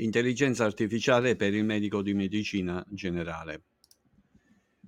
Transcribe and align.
Intelligenza 0.00 0.64
artificiale 0.64 1.36
per 1.36 1.52
il 1.52 1.62
medico 1.62 2.00
di 2.00 2.14
medicina 2.14 2.82
generale. 2.88 3.64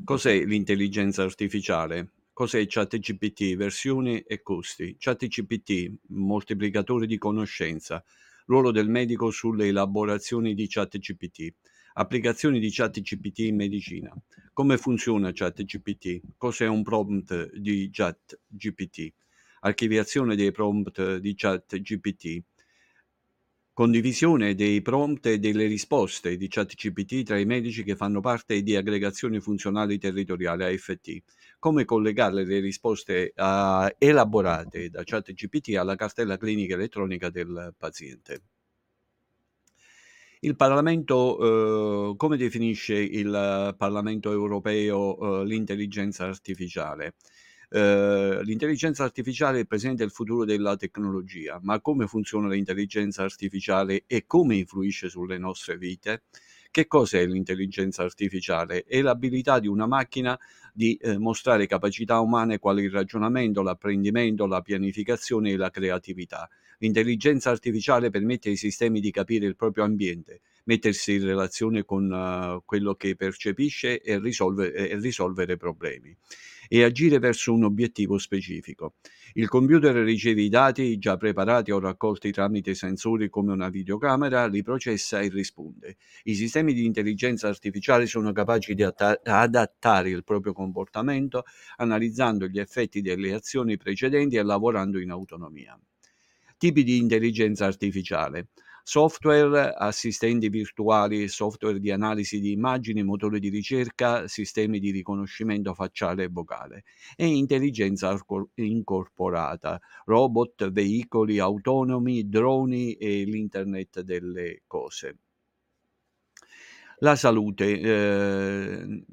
Cos'è 0.03 0.42
l'intelligenza 0.42 1.23
artificiale? 1.23 2.12
Cos'è 2.33 2.65
ChatGPT, 2.67 3.55
versioni 3.55 4.21
e 4.21 4.41
costi? 4.41 4.97
ChatGPT, 4.99 5.99
moltiplicatore 6.09 7.07
di 7.07 7.19
conoscenza, 7.19 8.03
ruolo 8.46 8.71
del 8.71 8.89
medico 8.89 9.30
sulle 9.30 9.67
elaborazioni 9.67 10.55
di 10.55 10.67
ChatGPT, 10.67 11.57
applicazioni 11.93 12.59
di 12.59 12.71
ChatGPT 12.71 13.41
in 13.41 13.57
medicina. 13.57 14.17
Come 14.55 14.79
funziona 14.79 15.31
ChatGPT? 15.31 16.23
Cos'è 16.39 16.67
un 16.67 16.83
prompt 16.83 17.55
di 17.55 17.91
ChatGPT? 17.93 19.13
Archiviazione 19.61 20.37
dei 20.37 20.53
prompt 20.53 21.19
di 21.19 21.35
ChatGPT 21.37 22.45
Condivisione 23.75 24.54
dei 24.54 24.82
prompt 24.82 25.25
e 25.25 25.39
delle 25.39 25.66
risposte 25.66 26.36
di 26.36 26.46
ChatGPT 26.46 27.22
tra 27.22 27.39
i 27.39 27.46
medici 27.46 27.82
che 27.82 27.96
fanno 27.96 28.21
parte 28.21 28.63
di 28.63 28.76
aggregazioni 28.76 29.40
funzionali 29.40 29.96
territoriali 29.99 30.64
AFT. 30.64 31.22
Come 31.58 31.86
collegare 31.86 32.44
le 32.44 32.60
risposte 32.60 33.32
uh, 33.34 33.88
elaborate 33.96 34.90
da 34.90 35.02
ChatGPT 35.04 35.74
alla 35.77 35.96
cartella 35.96 36.36
clinica 36.36 36.74
elettronica 36.74 37.30
del 37.30 37.74
paziente. 37.78 38.42
Il 40.41 40.54
Parlamento, 40.54 42.10
eh, 42.10 42.16
come 42.16 42.36
definisce 42.36 42.96
il 42.96 43.74
Parlamento 43.78 44.32
europeo 44.32 45.41
eh, 45.41 45.46
l'intelligenza 45.46 46.27
artificiale? 46.27 47.14
Eh, 47.74 48.40
l'intelligenza 48.42 49.02
artificiale 49.02 49.60
è 49.60 49.64
presente 49.64 50.04
il 50.04 50.10
futuro 50.10 50.44
della 50.44 50.76
tecnologia, 50.76 51.58
ma 51.62 51.80
come 51.80 52.06
funziona 52.06 52.48
l'intelligenza 52.48 53.22
artificiale 53.22 54.04
e 54.06 54.26
come 54.26 54.56
influisce 54.56 55.08
sulle 55.08 55.38
nostre 55.38 55.78
vite? 55.78 56.24
Che 56.70 56.86
cos'è 56.86 57.24
l'intelligenza 57.24 58.02
artificiale? 58.02 58.84
È 58.84 59.00
l'abilità 59.00 59.58
di 59.58 59.69
una 59.69 59.86
macchina 59.86 60.38
di 60.74 60.97
eh, 60.97 61.16
mostrare 61.16 61.66
capacità 61.66 62.20
umane 62.20 62.58
quali 62.58 62.82
il 62.84 62.91
ragionamento, 62.91 63.62
l'apprendimento, 63.62 64.47
la 64.47 64.60
pianificazione 64.60 65.52
e 65.52 65.56
la 65.56 65.70
creatività. 65.70 66.50
L'intelligenza 66.78 67.48
artificiale 67.48 68.10
permette 68.10 68.50
ai 68.50 68.56
sistemi 68.56 69.00
di 69.00 69.10
capire 69.10 69.47
il 69.47 69.56
proprio 69.56 69.84
ambiente, 69.84 70.42
mettersi 70.64 71.14
in 71.14 71.25
relazione 71.25 71.84
con 71.84 72.10
uh, 72.10 72.62
quello 72.66 72.94
che 72.97 73.16
percepisce 73.16 74.02
e 74.02 74.19
risolvere, 74.19 74.91
e 74.91 74.98
risolvere 74.98 75.56
problemi 75.56 76.14
e 76.75 76.84
agire 76.84 77.19
verso 77.19 77.53
un 77.53 77.65
obiettivo 77.65 78.17
specifico. 78.17 78.95
Il 79.34 79.47
computer 79.47 79.95
riceve 79.95 80.41
i 80.41 80.48
dati 80.48 80.97
già 80.97 81.19
preparati 81.19 81.70
o 81.70 81.78
raccolti 81.78 82.31
tramite 82.31 82.73
sensori 82.75 83.28
come 83.28 83.53
una 83.53 83.69
videocamera, 83.69 84.47
li 84.47 84.62
processa 84.62 85.20
e 85.20 85.28
risponde. 85.28 85.98
I 86.23 86.34
sistemi 86.34 86.73
di 86.73 86.87
intelligenza 86.87 87.47
artificiale 87.47 88.06
sono 88.06 88.33
capaci 88.33 88.73
di 88.73 88.83
adattare 88.83 90.09
il 90.09 90.25
proprio 90.25 90.55
comportamento 90.55 91.45
analizzando 91.77 92.47
gli 92.47 92.59
effetti 92.59 93.03
delle 93.03 93.34
azioni 93.34 93.77
precedenti 93.77 94.37
e 94.37 94.43
lavorando 94.43 94.98
in 94.98 95.11
autonomia. 95.11 95.78
Tipi 96.56 96.84
di 96.84 96.97
intelligenza 96.97 97.67
artificiale 97.67 98.48
software, 98.83 99.75
assistenti 99.77 100.48
virtuali, 100.48 101.28
software 101.28 101.78
di 101.78 101.91
analisi 101.91 102.41
di 102.41 102.52
immagini, 102.52 103.02
motori 103.02 103.41
di 103.41 103.48
ricerca, 103.48 104.27
sistemi 104.28 104.78
di 104.78 104.91
riconoscimento 104.91 105.75
facciale 105.75 106.25
e 106.25 106.28
vocale 106.28 106.84
e 107.16 107.27
intelligenza 107.27 108.19
incorporata, 108.55 109.80
robot, 110.05 110.70
veicoli 110.70 111.38
autonomi, 111.38 112.28
droni 112.28 112.94
e 112.94 113.25
l'internet 113.25 114.00
delle 114.00 114.62
cose. 114.66 115.16
La 116.98 117.16
salute. 117.16 117.80
Eh, 117.80 119.05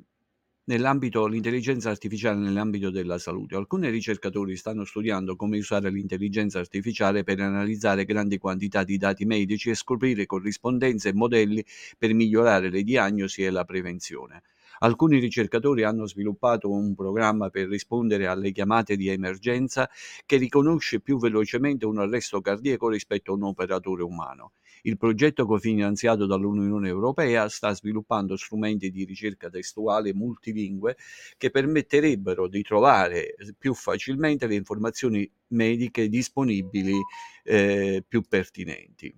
nell'ambito 0.70 1.26
l'intelligenza 1.26 1.90
artificiale 1.90 2.38
nell'ambito 2.38 2.92
della 2.92 3.18
salute. 3.18 3.56
Alcuni 3.56 3.90
ricercatori 3.90 4.56
stanno 4.56 4.86
studiando 4.86 5.36
come 5.36 5.58
usare 5.58 5.90
l'intelligenza 5.90 6.60
artificiale 6.60 7.24
per 7.24 7.40
analizzare 7.40 8.06
grandi 8.06 8.38
quantità 8.38 8.84
di 8.84 8.98
dati 8.98 9.26
medici 9.26 9.72
e 9.72 9.76
scoprire 9.76 10.28
corrispondenze 10.28 11.10
e 11.10 11.14
modelli 11.14 11.66
per 11.98 12.14
migliorare 12.14 12.70
le 12.70 12.84
diagnosi 12.84 13.44
e 13.44 13.50
la 13.50 13.66
prevenzione. 13.66 14.44
Alcuni 14.82 15.18
ricercatori 15.18 15.84
hanno 15.84 16.06
sviluppato 16.06 16.72
un 16.72 16.94
programma 16.94 17.50
per 17.50 17.68
rispondere 17.68 18.28
alle 18.28 18.52
chiamate 18.52 18.96
di 18.96 19.10
emergenza 19.10 19.90
che 20.24 20.38
riconosce 20.38 21.02
più 21.02 21.18
velocemente 21.18 21.88
un 21.88 21.98
arresto 21.98 22.42
cardiaco 22.42 22.90
rispetto 22.90 23.32
a 23.32 23.36
un 23.36 23.44
operatore 23.44 24.04
umano. 24.04 24.52
Il 24.84 24.98
progetto 24.98 25.46
cofinanziato 25.46 26.26
dall'Unione 26.26 26.88
Europea 26.88 27.50
sta 27.50 27.74
sviluppando 27.74 28.38
strumenti 28.38 28.90
di 28.92 29.04
ricerca 29.04 29.50
testuale 29.50 30.14
multilingue 30.14 30.96
che 31.38 31.50
permetterebbero 31.50 32.48
di 32.48 32.62
trovare 32.62 33.36
più 33.58 33.74
facilmente 33.74 34.48
le 34.48 34.56
informazioni 34.56 35.30
mediche 35.48 36.08
disponibili 36.08 36.96
eh, 37.44 38.04
più 38.08 38.22
pertinenti. 38.22 39.14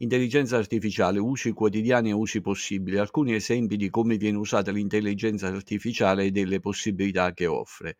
Intelligenza 0.00 0.56
artificiale, 0.56 1.18
usi 1.18 1.50
quotidiani 1.50 2.10
e 2.10 2.12
usi 2.12 2.40
possibili. 2.40 2.98
Alcuni 2.98 3.34
esempi 3.34 3.76
di 3.76 3.90
come 3.90 4.16
viene 4.16 4.36
usata 4.36 4.70
l'intelligenza 4.70 5.48
artificiale 5.48 6.26
e 6.26 6.30
delle 6.30 6.60
possibilità 6.60 7.32
che 7.32 7.46
offre 7.46 7.96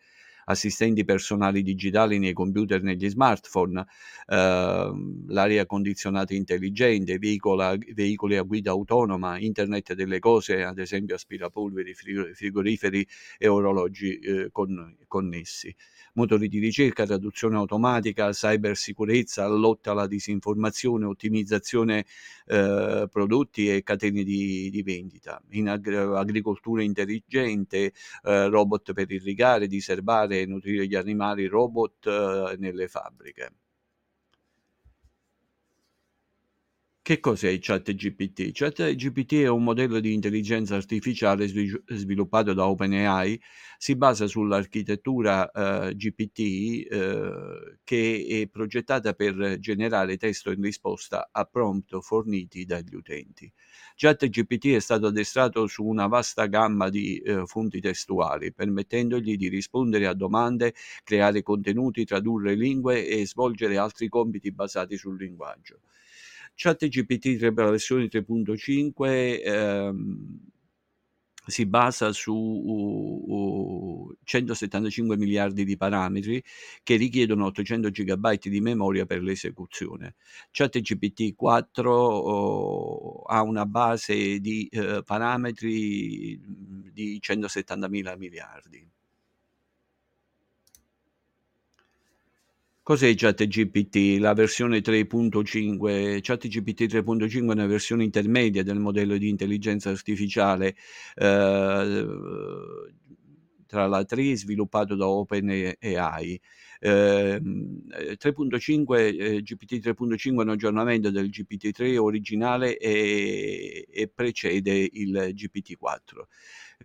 assistenti 0.49 1.05
personali 1.05 1.63
digitali 1.63 2.19
nei 2.19 2.33
computer, 2.33 2.83
negli 2.83 3.09
smartphone, 3.09 3.85
eh, 4.27 4.91
l'aria 5.29 5.67
condizionata 5.67 6.35
intelligente, 6.35 7.19
veicola, 7.19 7.77
veicoli 7.95 8.37
a 8.37 8.43
guida 8.43 8.71
autonoma, 8.71 9.39
internet 9.39 9.95
delle 9.95 10.19
cose, 10.19 10.65
ad 10.65 10.79
esempio 10.79 11.15
aspirapolveri, 11.15 11.95
frigoriferi 11.95 13.07
e 13.39 13.49
orologi 13.49 14.19
eh, 14.19 14.49
con, 14.51 14.97
connessi 15.07 15.75
motori 16.15 16.49
di 16.49 16.59
ricerca, 16.59 17.05
traduzione 17.05 17.57
automatica, 17.57 18.31
cybersicurezza, 18.31 19.47
lotta 19.47 19.93
alla 19.93 20.07
disinformazione, 20.07 21.05
ottimizzazione 21.07 22.05
eh, 22.47 23.09
prodotti 23.11 23.71
e 23.73 23.83
catene 23.83 24.23
di, 24.23 24.71
di 24.71 24.83
vendita, 24.83 25.41
in 25.51 25.69
ag- 25.69 25.87
agricoltura 25.89 26.83
intelligente, 26.83 27.93
eh, 28.23 28.49
robot 28.49 28.93
per 28.93 29.11
irrigare, 29.11 29.67
diserbare 29.67 30.41
e 30.41 30.47
nutrire 30.47 30.87
gli 30.87 30.95
animali, 30.95 31.47
robot 31.47 32.07
eh, 32.07 32.57
nelle 32.59 32.89
fabbriche. 32.89 33.53
Che 37.09 37.21
cos'è 37.21 37.57
ChatGPT? 37.59 38.51
ChatGPT 38.53 39.37
è 39.37 39.49
un 39.49 39.65
modello 39.65 39.99
di 39.99 40.13
intelligenza 40.13 40.77
artificiale 40.77 41.47
sviluppato 41.49 42.53
da 42.53 42.69
OpenAI, 42.69 43.41
si 43.79 43.97
basa 43.97 44.27
sull'architettura 44.27 45.51
eh, 45.51 45.97
GPT 45.97 46.39
eh, 46.93 47.79
che 47.83 48.27
è 48.29 48.47
progettata 48.49 49.15
per 49.15 49.57
generare 49.59 50.19
testo 50.19 50.51
in 50.51 50.61
risposta 50.61 51.31
a 51.33 51.47
prompt 51.47 51.99
forniti 52.01 52.67
dagli 52.67 52.95
utenti. 52.95 53.51
ChatGPT 53.97 54.75
è 54.75 54.81
stato 54.81 55.07
addestrato 55.07 55.67
su 55.67 55.87
una 55.87 56.09
vasta 56.09 56.45
gamma 56.45 56.91
di 56.91 57.17
eh, 57.21 57.47
fonti 57.47 57.81
testuali, 57.81 58.53
permettendogli 58.53 59.39
di 59.39 59.49
rispondere 59.49 60.07
a 60.07 60.13
domande, 60.13 60.75
creare 61.05 61.41
contenuti, 61.41 62.05
tradurre 62.05 62.55
lingue 62.55 63.07
e 63.07 63.27
svolgere 63.27 63.79
altri 63.79 64.11
compiti 64.11 64.53
basati 64.53 64.99
sul 64.99 65.17
linguaggio. 65.17 65.81
ChatGPT 66.61 67.39
3 67.39 67.53
per 67.53 67.67
la 67.67 67.71
versione 67.71 68.09
3.5 68.09 69.41
ehm, 69.45 70.41
si 71.47 71.67
basa 71.67 72.13
su 72.13 72.35
uh, 72.35 73.25
uh, 73.29 74.17
175 74.25 75.17
miliardi 75.17 75.65
di 75.65 75.77
parametri 75.77 76.43
che 76.83 76.97
richiedono 76.97 77.47
800 77.47 77.91
GB 77.91 78.39
di 78.41 78.61
memoria 78.61 79.07
per 79.07 79.23
l'esecuzione. 79.23 80.17
ChatGPT 80.51 81.37
4 81.37 82.25
uh, 82.27 83.23
ha 83.27 83.41
una 83.43 83.65
base 83.65 84.41
di 84.41 84.69
uh, 84.73 85.05
parametri 85.05 86.41
di 86.93 87.21
170 87.21 87.89
miliardi. 87.89 88.85
Cos'è 92.89 93.15
ChatGPT? 93.15 94.19
La 94.19 94.33
versione 94.33 94.81
3.5. 94.81 96.21
ChatGPT 96.23 96.87
3.5 96.87 97.51
è 97.51 97.53
una 97.53 97.67
versione 97.67 98.03
intermedia 98.03 98.63
del 98.63 98.79
modello 98.79 99.19
di 99.19 99.29
intelligenza 99.29 99.91
artificiale 99.91 100.75
eh, 101.17 101.97
tra 103.67 103.87
la 103.87 104.05
3 104.07 104.37
sviluppato 104.39 104.95
da 104.95 105.07
OpenAI. 105.07 106.41
Eh, 106.81 107.43
3.5 108.17 108.97
eh, 108.97 109.43
GPT 109.43 109.81
3.5 109.85 110.39
è 110.39 110.43
un 110.45 110.49
aggiornamento 110.49 111.11
del 111.11 111.29
GPT-3 111.29 111.99
originale 111.99 112.79
e, 112.79 113.87
e 113.91 114.09
precede 114.09 114.89
il 114.91 115.35
GPT-4. 115.35 116.23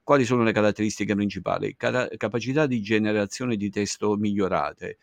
Quali 0.04 0.26
sono 0.26 0.44
le 0.44 0.52
caratteristiche 0.52 1.16
principali? 1.16 1.76
Cara- 1.78 2.10
capacità 2.18 2.66
di 2.66 2.82
generazione 2.82 3.56
di 3.56 3.70
testo 3.70 4.18
migliorate, 4.18 4.98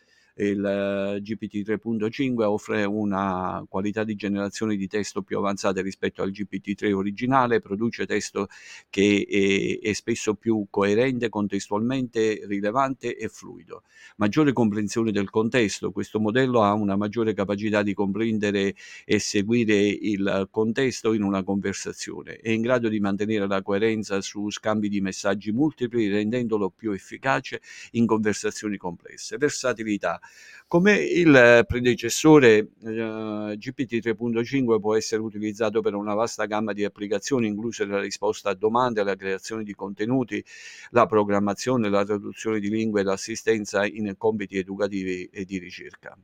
il 0.44 0.64
eh, 0.64 1.20
GPT 1.20 1.68
3.5 1.68 2.42
offre 2.42 2.84
una 2.84 3.64
qualità 3.68 4.04
di 4.04 4.14
generazione 4.14 4.76
di 4.76 4.86
testo 4.86 5.22
più 5.22 5.38
avanzata 5.38 5.82
rispetto 5.82 6.22
al 6.22 6.30
GPT 6.30 6.74
3 6.74 6.92
originale, 6.92 7.60
produce 7.60 8.06
testo 8.06 8.48
che 8.88 9.26
è, 9.82 9.86
è 9.86 9.92
spesso 9.92 10.34
più 10.34 10.66
coerente, 10.70 11.28
contestualmente 11.28 12.40
rilevante 12.46 13.16
e 13.16 13.28
fluido. 13.28 13.82
Maggiore 14.16 14.52
comprensione 14.52 15.12
del 15.12 15.30
contesto, 15.30 15.92
questo 15.92 16.20
modello 16.20 16.62
ha 16.62 16.72
una 16.72 16.96
maggiore 16.96 17.34
capacità 17.34 17.82
di 17.82 17.94
comprendere 17.94 18.74
e 19.04 19.18
seguire 19.18 19.76
il 19.76 20.48
contesto 20.50 21.12
in 21.12 21.22
una 21.22 21.42
conversazione, 21.42 22.36
è 22.36 22.50
in 22.50 22.62
grado 22.62 22.88
di 22.88 23.00
mantenere 23.00 23.46
la 23.46 23.62
coerenza 23.62 24.20
su 24.20 24.50
scambi 24.50 24.88
di 24.88 25.00
messaggi 25.00 25.52
multipli 25.52 26.08
rendendolo 26.08 26.70
più 26.70 26.92
efficace 26.92 27.60
in 27.92 28.06
conversazioni 28.06 28.76
complesse. 28.76 29.36
Versatilità. 29.36 30.20
Come 30.66 30.98
il 30.98 31.64
predecessore 31.66 32.58
eh, 32.58 33.56
GPT 33.56 33.94
3.5 33.94 34.78
può 34.78 34.94
essere 34.94 35.20
utilizzato 35.20 35.80
per 35.80 35.94
una 35.94 36.14
vasta 36.14 36.46
gamma 36.46 36.72
di 36.72 36.84
applicazioni, 36.84 37.48
incluse 37.48 37.84
la 37.86 37.98
risposta 37.98 38.50
a 38.50 38.54
domande, 38.54 39.02
la 39.02 39.16
creazione 39.16 39.64
di 39.64 39.74
contenuti, 39.74 40.44
la 40.90 41.06
programmazione, 41.06 41.88
la 41.88 42.04
traduzione 42.04 42.60
di 42.60 42.70
lingue 42.70 43.00
e 43.00 43.04
l'assistenza 43.04 43.84
in 43.84 44.14
compiti 44.16 44.58
educativi 44.58 45.28
e 45.32 45.44
di 45.44 45.58
ricerca 45.58 46.16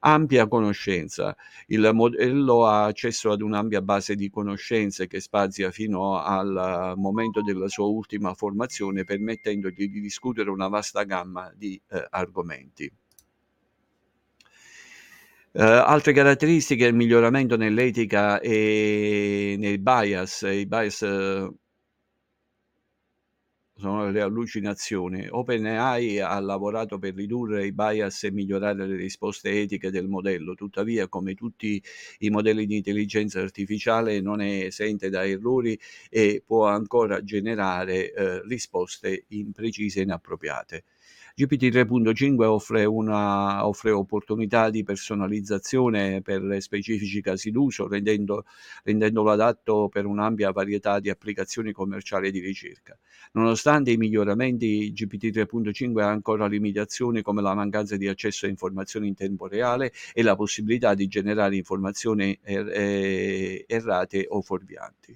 ampia 0.00 0.48
conoscenza. 0.48 1.36
Il 1.66 1.88
modello 1.92 2.66
ha 2.66 2.84
accesso 2.84 3.30
ad 3.30 3.40
un'ampia 3.40 3.82
base 3.82 4.14
di 4.14 4.28
conoscenze 4.30 5.06
che 5.06 5.20
spazia 5.20 5.70
fino 5.70 6.18
al 6.18 6.94
momento 6.96 7.42
della 7.42 7.68
sua 7.68 7.86
ultima 7.86 8.34
formazione, 8.34 9.04
permettendogli 9.04 9.88
di 9.88 10.00
discutere 10.00 10.50
una 10.50 10.68
vasta 10.68 11.04
gamma 11.04 11.52
di 11.54 11.80
eh, 11.88 12.06
argomenti. 12.10 12.90
Uh, 15.56 15.62
altre 15.62 16.12
caratteristiche, 16.12 16.84
il 16.84 16.94
miglioramento 16.94 17.56
nell'etica 17.56 18.40
e 18.40 19.56
nei 19.58 19.78
bias, 19.78 20.42
i 20.42 20.66
bias 20.66 21.00
uh, 21.00 21.50
sono 23.74 24.10
le 24.10 24.20
allucinazioni. 24.20 25.26
OpenAI 25.30 26.20
ha 26.20 26.38
lavorato 26.40 26.98
per 26.98 27.14
ridurre 27.14 27.64
i 27.64 27.72
bias 27.72 28.24
e 28.24 28.32
migliorare 28.32 28.86
le 28.86 28.96
risposte 28.96 29.50
etiche 29.62 29.90
del 29.90 30.08
modello, 30.08 30.54
tuttavia 30.54 31.08
come 31.08 31.34
tutti 31.34 31.82
i 32.18 32.28
modelli 32.28 32.66
di 32.66 32.76
intelligenza 32.76 33.40
artificiale 33.40 34.20
non 34.20 34.42
è 34.42 34.64
esente 34.64 35.08
da 35.08 35.26
errori 35.26 35.78
e 36.10 36.42
può 36.44 36.66
ancora 36.66 37.22
generare 37.24 38.12
eh, 38.12 38.42
risposte 38.42 39.24
imprecise 39.28 40.00
e 40.00 40.02
inappropriate. 40.02 40.84
GPT 41.38 41.68
3.5 41.68 42.46
offre, 42.46 42.86
una, 42.86 43.66
offre 43.66 43.90
opportunità 43.90 44.70
di 44.70 44.82
personalizzazione 44.84 46.22
per 46.22 46.56
specifici 46.62 47.20
casi 47.20 47.50
d'uso, 47.50 47.86
rendendo, 47.86 48.46
rendendolo 48.84 49.30
adatto 49.30 49.88
per 49.90 50.06
un'ampia 50.06 50.50
varietà 50.50 50.98
di 50.98 51.10
applicazioni 51.10 51.72
commerciali 51.72 52.28
e 52.28 52.30
di 52.30 52.40
ricerca. 52.40 52.98
Nonostante 53.32 53.90
i 53.90 53.98
miglioramenti, 53.98 54.90
GPT 54.94 55.30
3.5 55.30 56.00
ha 56.00 56.08
ancora 56.08 56.46
limitazioni 56.46 57.20
come 57.20 57.42
la 57.42 57.54
mancanza 57.54 57.98
di 57.98 58.08
accesso 58.08 58.46
a 58.46 58.48
informazioni 58.48 59.08
in 59.08 59.14
tempo 59.14 59.46
reale 59.46 59.92
e 60.14 60.22
la 60.22 60.36
possibilità 60.36 60.94
di 60.94 61.06
generare 61.06 61.54
informazioni 61.56 62.38
er- 62.42 62.68
er- 62.68 63.64
errate 63.66 64.24
o 64.26 64.40
fuorvianti. 64.40 65.14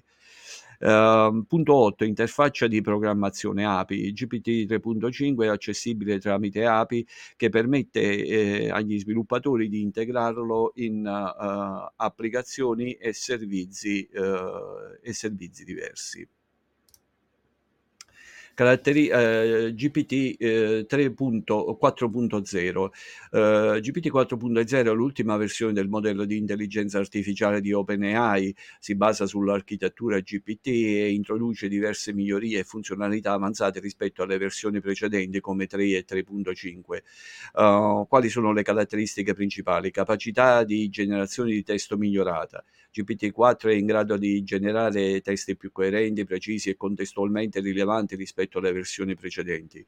Uh, 0.81 1.45
punto 1.45 1.75
8. 1.75 2.05
Interfaccia 2.05 2.65
di 2.65 2.81
programmazione 2.81 3.65
API. 3.65 4.11
GPT 4.13 4.65
3.5 4.65 5.43
è 5.43 5.47
accessibile 5.47 6.17
tramite 6.17 6.65
API 6.65 7.05
che 7.35 7.49
permette 7.49 8.01
eh, 8.01 8.69
agli 8.71 8.97
sviluppatori 8.97 9.69
di 9.69 9.81
integrarlo 9.81 10.71
in 10.75 11.05
uh, 11.05 11.93
applicazioni 11.95 12.93
e 12.93 13.13
servizi, 13.13 14.09
uh, 14.11 14.97
e 15.03 15.13
servizi 15.13 15.63
diversi 15.63 16.27
caratteri, 18.61 19.07
eh, 19.07 19.71
GPT 19.73 20.35
eh, 20.37 20.85
3.4.0. 20.87 22.91
Eh, 23.31 23.79
GPT 23.81 24.11
4.0 24.11 24.85
è 24.85 24.93
l'ultima 24.93 25.35
versione 25.35 25.73
del 25.73 25.87
modello 25.87 26.25
di 26.25 26.37
intelligenza 26.37 26.99
artificiale 26.99 27.59
di 27.59 27.73
OpenAI, 27.73 28.55
si 28.79 28.95
basa 28.95 29.25
sull'architettura 29.25 30.19
GPT 30.19 30.67
e 30.67 31.11
introduce 31.11 31.67
diverse 31.67 32.13
migliorie 32.13 32.59
e 32.59 32.63
funzionalità 32.63 33.31
avanzate 33.31 33.79
rispetto 33.79 34.21
alle 34.21 34.37
versioni 34.37 34.79
precedenti 34.79 35.39
come 35.39 35.65
3 35.65 35.83
e 35.83 36.05
3.5. 36.07 37.01
Uh, 37.53 38.07
quali 38.07 38.29
sono 38.29 38.53
le 38.53 38.61
caratteristiche 38.61 39.33
principali? 39.33 39.89
Capacità 39.89 40.63
di 40.63 40.87
generazione 40.89 41.49
di 41.49 41.63
testo 41.63 41.97
migliorata. 41.97 42.63
GPT-4 42.93 43.69
è 43.69 43.73
in 43.73 43.85
grado 43.85 44.17
di 44.17 44.43
generare 44.43 45.21
testi 45.21 45.55
più 45.55 45.71
coerenti, 45.71 46.25
precisi 46.25 46.69
e 46.69 46.75
contestualmente 46.75 47.61
rilevanti 47.61 48.15
rispetto 48.15 48.57
alle 48.59 48.73
versioni 48.73 49.15
precedenti. 49.15 49.85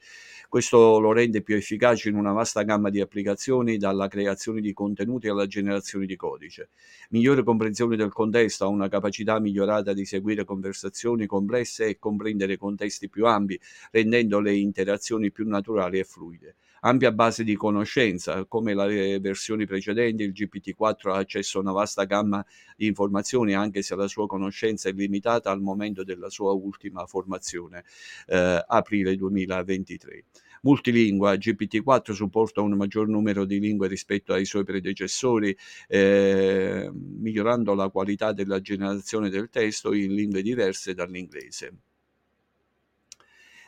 Questo 0.48 1.00
lo 1.00 1.12
rende 1.12 1.42
più 1.42 1.56
efficace 1.56 2.10
in 2.10 2.16
una 2.16 2.32
vasta 2.32 2.64
gamma 2.64 2.90
di 2.90 3.02
applicazioni, 3.02 3.78
dalla 3.78 4.08
creazione 4.08 4.62
di 4.62 4.72
contenuti 4.74 5.28
alla 5.28 5.48
generazione 5.48 6.06
di 6.06 6.16
codice. 6.16 6.70
Migliore 7.10 7.44
comprensione 7.44 7.98
del 7.98 8.12
contesto, 8.12 8.64
ha 8.64 8.68
una 8.68 8.88
capacità 8.88 9.40
migliorata 9.40 9.94
di 9.94 10.06
seguire 10.06 10.46
conversazioni 10.46 11.26
complesse 11.26 11.88
e 11.88 12.00
comprendere 12.00 12.58
contesti 12.58 13.10
più 13.10 13.26
ampi, 13.26 13.60
rendendo 13.92 14.40
le 14.40 14.56
interazioni 14.56 15.32
più 15.32 15.48
naturali 15.48 16.00
e 16.00 16.04
fluide 16.06 16.56
ampia 16.86 17.12
base 17.12 17.44
di 17.44 17.56
conoscenza, 17.56 18.46
come 18.46 18.74
le 18.74 19.20
versioni 19.20 19.66
precedenti, 19.66 20.24
il 20.24 20.32
GPT-4 20.32 21.10
ha 21.12 21.18
accesso 21.18 21.58
a 21.58 21.62
una 21.62 21.72
vasta 21.72 22.06
gamma 22.06 22.46
di 22.76 22.88
informazioni, 22.88 23.54
anche 23.54 23.82
se 23.82 23.96
la 23.96 24.08
sua 24.08 24.28
conoscenza 24.28 24.90
è 24.90 24.94
limitata 24.94 25.52
al 25.52 25.62
momento 25.62 26.04
della 26.04 26.30
sua 26.30 26.52
ultima 26.52 27.06
formazione, 27.06 27.84
eh, 28.28 28.64
aprile 28.68 29.16
2023 29.16 30.26
multilingua. 30.64 31.34
GPT-4 31.36 32.14
supporta 32.14 32.62
un 32.62 32.74
maggior 32.74 33.08
numero 33.08 33.46
di 33.46 33.60
lingue 33.60 33.88
rispetto 33.88 34.34
ai 34.34 34.46
suoi 34.46 34.64
predecessori, 34.64 35.56
eh, 35.88 36.90
migliorando 36.94 37.74
la 37.74 37.90
qualità 37.90 38.32
della 38.34 38.62
generazione 38.62 39.30
del 39.30 39.50
testo 39.50 39.94
in 39.94 40.14
lingue 40.14 40.42
diverse 40.42 40.94
dall'inglese. 40.94 41.93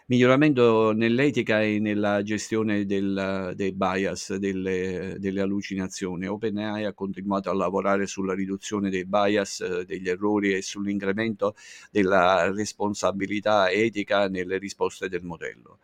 Miglioramento 0.07 0.91
nell'etica 0.93 1.61
e 1.63 1.79
nella 1.79 2.21
gestione 2.21 2.85
del, 2.85 3.53
dei 3.55 3.71
bias, 3.73 4.35
delle, 4.35 5.15
delle 5.17 5.41
allucinazioni. 5.41 6.27
OpenAI 6.27 6.85
ha 6.85 6.93
continuato 6.93 7.49
a 7.49 7.55
lavorare 7.55 8.05
sulla 8.05 8.35
riduzione 8.35 8.91
dei 8.91 9.05
bias, 9.05 9.83
degli 9.83 10.07
errori 10.07 10.53
e 10.53 10.61
sull'incremento 10.61 11.55
della 11.89 12.51
responsabilità 12.51 13.71
etica 13.71 14.27
nelle 14.29 14.59
risposte 14.59 15.09
del 15.09 15.23
modello 15.23 15.79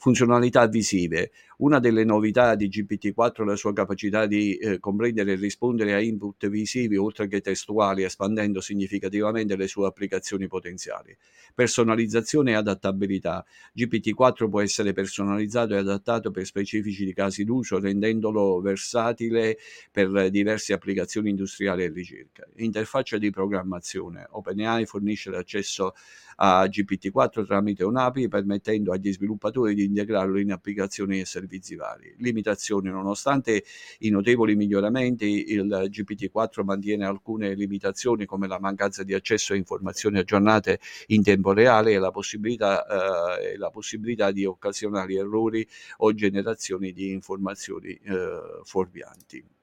funzionalità 0.00 0.66
visive. 0.66 1.30
Una 1.60 1.78
delle 1.78 2.04
novità 2.04 2.54
di 2.54 2.68
GPT-4 2.68 3.42
è 3.42 3.44
la 3.44 3.54
sua 3.54 3.74
capacità 3.74 4.24
di 4.24 4.56
eh, 4.56 4.78
comprendere 4.78 5.32
e 5.32 5.34
rispondere 5.34 5.92
a 5.92 6.00
input 6.00 6.48
visivi 6.48 6.96
oltre 6.96 7.28
che 7.28 7.42
testuali, 7.42 8.02
espandendo 8.02 8.62
significativamente 8.62 9.56
le 9.56 9.66
sue 9.66 9.86
applicazioni 9.86 10.46
potenziali. 10.46 11.14
Personalizzazione 11.54 12.52
e 12.52 12.54
adattabilità. 12.54 13.44
GPT-4 13.76 14.48
può 14.48 14.62
essere 14.62 14.94
personalizzato 14.94 15.74
e 15.74 15.78
adattato 15.78 16.30
per 16.30 16.46
specifici 16.46 17.12
casi 17.12 17.44
d'uso, 17.44 17.78
rendendolo 17.78 18.58
versatile 18.62 19.58
per 19.92 20.30
diverse 20.30 20.72
applicazioni 20.72 21.28
industriali 21.28 21.84
e 21.84 21.90
ricerca. 21.90 22.48
Interfaccia 22.56 23.18
di 23.18 23.28
programmazione. 23.28 24.26
OpenAI 24.30 24.86
fornisce 24.86 25.28
l'accesso 25.28 25.92
a 26.36 26.64
GPT-4 26.64 27.44
tramite 27.44 27.84
un'API, 27.84 28.28
permettendo 28.28 28.92
agli 28.92 29.12
sviluppatori 29.12 29.74
di 29.74 29.84
integrarlo 29.84 30.38
in 30.38 30.52
applicazioni 30.52 31.20
e 31.20 31.26
servizi 31.26 31.48
vari. 31.76 32.14
Limitazioni, 32.18 32.90
nonostante 32.90 33.64
i 34.00 34.10
notevoli 34.10 34.54
miglioramenti, 34.56 35.52
il 35.52 35.88
GPT-4 35.90 36.64
mantiene 36.64 37.04
alcune 37.04 37.54
limitazioni 37.54 38.26
come 38.26 38.46
la 38.46 38.58
mancanza 38.58 39.02
di 39.02 39.14
accesso 39.14 39.52
a 39.52 39.56
informazioni 39.56 40.18
aggiornate 40.18 40.80
in 41.08 41.22
tempo 41.22 41.52
reale 41.52 41.92
e 41.92 41.98
la 41.98 42.10
possibilità, 42.10 43.38
eh, 43.38 43.56
la 43.56 43.70
possibilità 43.70 44.30
di 44.30 44.44
occasionali 44.44 45.16
errori 45.16 45.66
o 45.98 46.12
generazioni 46.14 46.92
di 46.92 47.10
informazioni 47.10 47.92
eh, 47.92 48.60
fuorvianti. 48.64 49.59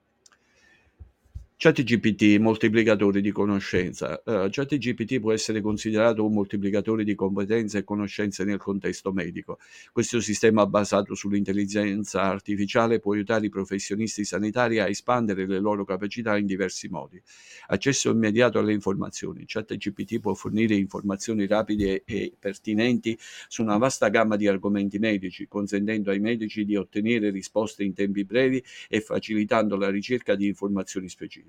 ChatGPT, 1.60 2.38
moltiplicatore 2.38 3.20
di 3.20 3.32
conoscenza. 3.32 4.22
Uh, 4.24 4.48
ChatGPT 4.48 5.18
può 5.18 5.32
essere 5.32 5.60
considerato 5.60 6.24
un 6.24 6.32
moltiplicatore 6.32 7.02
di 7.02 7.16
competenze 7.16 7.78
e 7.78 7.82
conoscenze 7.82 8.44
nel 8.44 8.58
contesto 8.58 9.10
medico. 9.12 9.58
Questo 9.90 10.20
sistema 10.20 10.66
basato 10.66 11.16
sull'intelligenza 11.16 12.22
artificiale 12.22 13.00
può 13.00 13.14
aiutare 13.14 13.46
i 13.46 13.48
professionisti 13.48 14.24
sanitari 14.24 14.78
a 14.78 14.86
espandere 14.86 15.48
le 15.48 15.58
loro 15.58 15.84
capacità 15.84 16.36
in 16.36 16.46
diversi 16.46 16.86
modi. 16.86 17.20
Accesso 17.66 18.08
immediato 18.08 18.60
alle 18.60 18.72
informazioni. 18.72 19.42
ChatGPT 19.44 20.20
può 20.20 20.34
fornire 20.34 20.76
informazioni 20.76 21.44
rapide 21.48 22.04
e 22.04 22.32
pertinenti 22.38 23.18
su 23.48 23.62
una 23.62 23.78
vasta 23.78 24.08
gamma 24.10 24.36
di 24.36 24.46
argomenti 24.46 25.00
medici, 25.00 25.48
consentendo 25.48 26.12
ai 26.12 26.20
medici 26.20 26.64
di 26.64 26.76
ottenere 26.76 27.30
risposte 27.30 27.82
in 27.82 27.94
tempi 27.94 28.24
brevi 28.24 28.62
e 28.88 29.00
facilitando 29.00 29.74
la 29.74 29.90
ricerca 29.90 30.36
di 30.36 30.46
informazioni 30.46 31.08
specifiche. 31.08 31.46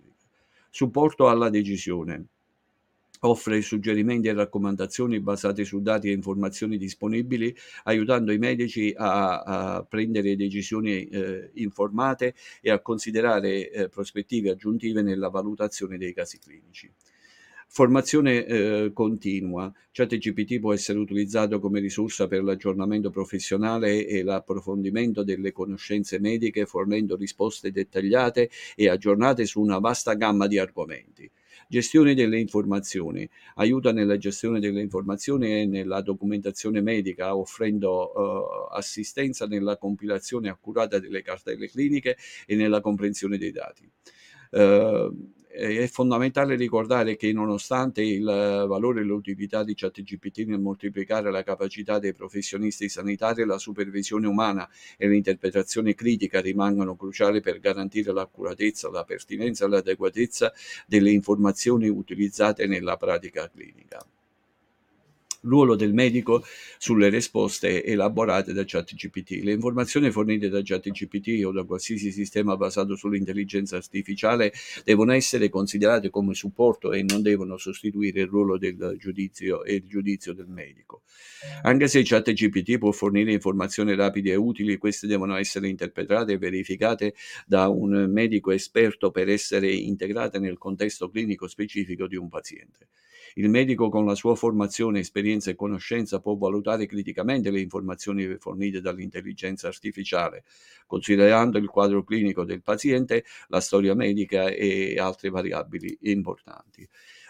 Supporto 0.69 1.27
alla 1.27 1.49
decisione. 1.49 2.25
Offre 3.21 3.61
suggerimenti 3.61 4.29
e 4.29 4.33
raccomandazioni 4.33 5.19
basate 5.19 5.65
su 5.65 5.81
dati 5.81 6.09
e 6.09 6.13
informazioni 6.13 6.77
disponibili, 6.77 7.53
aiutando 7.83 8.31
i 8.31 8.37
medici 8.37 8.93
a, 8.95 9.41
a 9.41 9.83
prendere 9.83 10.37
decisioni 10.37 11.05
eh, 11.07 11.49
informate 11.55 12.33
e 12.61 12.71
a 12.71 12.79
considerare 12.79 13.69
eh, 13.71 13.89
prospettive 13.89 14.51
aggiuntive 14.51 15.01
nella 15.01 15.27
valutazione 15.27 15.97
dei 15.97 16.13
casi 16.13 16.39
clinici. 16.39 16.89
Formazione 17.71 18.45
eh, 18.45 18.91
continua. 18.93 19.71
ChatGPT 19.91 20.59
può 20.59 20.73
essere 20.73 20.97
utilizzato 20.97 21.59
come 21.59 21.79
risorsa 21.79 22.27
per 22.27 22.43
l'aggiornamento 22.43 23.11
professionale 23.11 24.07
e 24.07 24.23
l'approfondimento 24.23 25.23
delle 25.23 25.51
conoscenze 25.51 26.19
mediche, 26.19 26.65
fornendo 26.65 27.15
risposte 27.15 27.69
dettagliate 27.71 28.49
e 28.75 28.89
aggiornate 28.89 29.45
su 29.45 29.61
una 29.61 29.77
vasta 29.77 30.15
gamma 30.15 30.47
di 30.47 30.57
argomenti. 30.57 31.29
Gestione 31.67 32.15
delle 32.15 32.39
informazioni. 32.39 33.29
Aiuta 33.57 33.91
nella 33.91 34.17
gestione 34.17 34.59
delle 34.59 34.81
informazioni 34.81 35.61
e 35.61 35.65
nella 35.67 36.01
documentazione 36.01 36.81
medica, 36.81 37.35
offrendo 37.35 38.11
uh, 38.11 38.73
assistenza 38.75 39.45
nella 39.45 39.77
compilazione 39.77 40.49
accurata 40.49 40.97
delle 40.97 41.21
cartelle 41.21 41.69
cliniche 41.69 42.17
e 42.47 42.55
nella 42.55 42.81
comprensione 42.81 43.37
dei 43.37 43.51
dati. 43.51 43.87
Uh, 44.49 45.37
è 45.51 45.87
fondamentale 45.87 46.55
ricordare 46.55 47.15
che 47.15 47.33
nonostante 47.33 48.03
il 48.03 48.23
valore 48.23 49.01
e 49.01 49.03
l'utilità 49.03 49.63
di 49.63 49.73
ChatGPT 49.73 50.45
nel 50.45 50.59
moltiplicare 50.59 51.31
la 51.31 51.43
capacità 51.43 51.97
dei 51.97 52.13
professionisti 52.13 52.87
sanitari, 52.87 53.45
la 53.45 53.57
supervisione 53.57 54.27
umana 54.27 54.69
e 54.95 55.07
l'interpretazione 55.07 55.95
critica 55.95 56.39
rimangono 56.39 56.95
cruciali 56.95 57.41
per 57.41 57.59
garantire 57.59 58.13
l'accuratezza, 58.13 58.91
la 58.91 59.03
pertinenza 59.03 59.65
e 59.65 59.69
l'adeguatezza 59.69 60.53
delle 60.85 61.11
informazioni 61.11 61.89
utilizzate 61.89 62.67
nella 62.67 62.95
pratica 62.97 63.49
clinica 63.49 64.05
ruolo 65.41 65.75
del 65.75 65.93
medico 65.93 66.43
sulle 66.77 67.09
risposte 67.09 67.83
elaborate 67.83 68.53
da 68.53 68.63
ChatGPT. 68.65 69.41
Le 69.43 69.51
informazioni 69.51 70.11
fornite 70.11 70.49
da 70.49 70.61
ChatGPT 70.61 71.43
o 71.45 71.51
da 71.51 71.63
qualsiasi 71.63 72.11
sistema 72.11 72.57
basato 72.57 72.95
sull'intelligenza 72.95 73.75
artificiale 73.77 74.51
devono 74.83 75.13
essere 75.13 75.49
considerate 75.49 76.09
come 76.09 76.33
supporto 76.33 76.91
e 76.93 77.03
non 77.03 77.21
devono 77.21 77.57
sostituire 77.57 78.21
il 78.21 78.27
ruolo 78.27 78.57
del 78.57 78.95
giudizio 78.97 79.63
e 79.63 79.75
il 79.75 79.87
giudizio 79.87 80.33
del 80.33 80.47
medico. 80.47 81.03
Anche 81.63 81.87
se 81.87 82.01
ChatGPT 82.03 82.77
può 82.77 82.91
fornire 82.91 83.31
informazioni 83.31 83.95
rapide 83.95 84.31
e 84.31 84.35
utili, 84.35 84.77
queste 84.77 85.07
devono 85.07 85.35
essere 85.35 85.67
interpretate 85.67 86.33
e 86.33 86.37
verificate 86.37 87.13
da 87.45 87.67
un 87.67 88.09
medico 88.11 88.51
esperto 88.51 89.11
per 89.11 89.29
essere 89.29 89.71
integrate 89.71 90.39
nel 90.39 90.57
contesto 90.57 91.09
clinico 91.09 91.47
specifico 91.47 92.07
di 92.07 92.15
un 92.15 92.29
paziente. 92.29 92.87
Il 93.39 93.49
medico 93.49 93.87
con 93.87 94.05
la 94.05 94.15
sua 94.15 94.35
formazione, 94.35 94.99
esperienza 94.99 95.49
e 95.49 95.55
conoscenza 95.55 96.19
può 96.19 96.35
valutare 96.35 96.85
criticamente 96.87 97.51
le 97.51 97.61
informazioni 97.61 98.35
fornite 98.37 98.81
dall'intelligenza 98.81 99.69
artificiale, 99.69 100.43
considerando 100.85 101.57
il 101.57 101.69
quadro 101.69 102.03
clinico 102.03 102.43
del 102.43 102.61
paziente, 102.61 103.23
la 103.47 103.61
storia 103.61 103.95
medica 103.95 104.49
e 104.49 104.97
altre 104.99 105.29
variabili 105.29 105.99
importanti. 106.01 106.85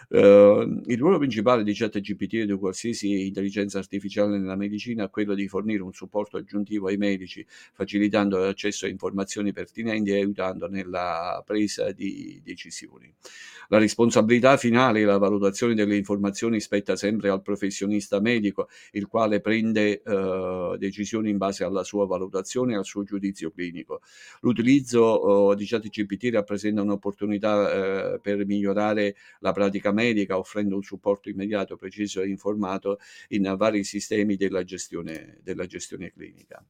Uh, 0.08 0.82
il 0.86 0.98
ruolo 0.98 1.18
principale 1.18 1.62
di 1.62 1.74
ChatGPT 1.74 2.34
e 2.34 2.46
di 2.46 2.54
qualsiasi 2.54 3.26
intelligenza 3.26 3.78
artificiale 3.78 4.38
nella 4.38 4.56
medicina 4.56 5.04
è 5.04 5.10
quello 5.10 5.34
di 5.34 5.46
fornire 5.46 5.82
un 5.82 5.92
supporto 5.92 6.36
aggiuntivo 6.36 6.88
ai 6.88 6.96
medici, 6.96 7.46
facilitando 7.72 8.38
l'accesso 8.38 8.86
a 8.86 8.88
informazioni 8.88 9.52
pertinenti 9.52 10.10
e 10.10 10.16
aiutando 10.16 10.68
nella 10.68 11.42
presa 11.44 11.92
di 11.92 12.40
decisioni. 12.44 13.12
La 13.68 13.78
responsabilità 13.78 14.56
finale 14.56 15.00
e 15.00 15.04
la 15.04 15.18
valutazione 15.18 15.74
delle 15.74 15.96
informazioni 15.96 16.58
spetta 16.60 16.96
sempre 16.96 17.28
al 17.28 17.42
professionista 17.42 18.18
medico, 18.20 18.68
il 18.92 19.06
quale 19.06 19.40
prende 19.40 20.02
uh, 20.04 20.76
decisioni 20.76 21.30
in 21.30 21.36
base 21.36 21.62
alla 21.62 21.84
sua 21.84 22.04
valutazione 22.06 22.72
e 22.72 22.76
al 22.76 22.84
suo 22.84 23.04
giudizio 23.04 23.52
clinico. 23.52 24.00
L'utilizzo 24.40 25.48
uh, 25.50 25.54
di 25.54 25.66
ChatGPT 25.66 26.30
rappresenta 26.32 26.82
un'opportunità 26.82 28.18
per 28.20 28.44
migliorare 28.44 29.16
la 29.40 29.52
pratica 29.52 29.89
medica 29.92 30.20
medica, 30.30 30.38
offrendo 30.38 30.76
un 30.76 30.82
supporto 30.82 31.28
immediato, 31.28 31.76
preciso 31.76 32.20
e 32.20 32.28
informato 32.28 32.98
in 33.28 33.54
vari 33.56 33.84
sistemi 33.84 34.36
della 34.36 34.64
gestione, 34.64 35.38
della 35.42 35.66
gestione 35.66 36.12
clinica. 36.12 36.64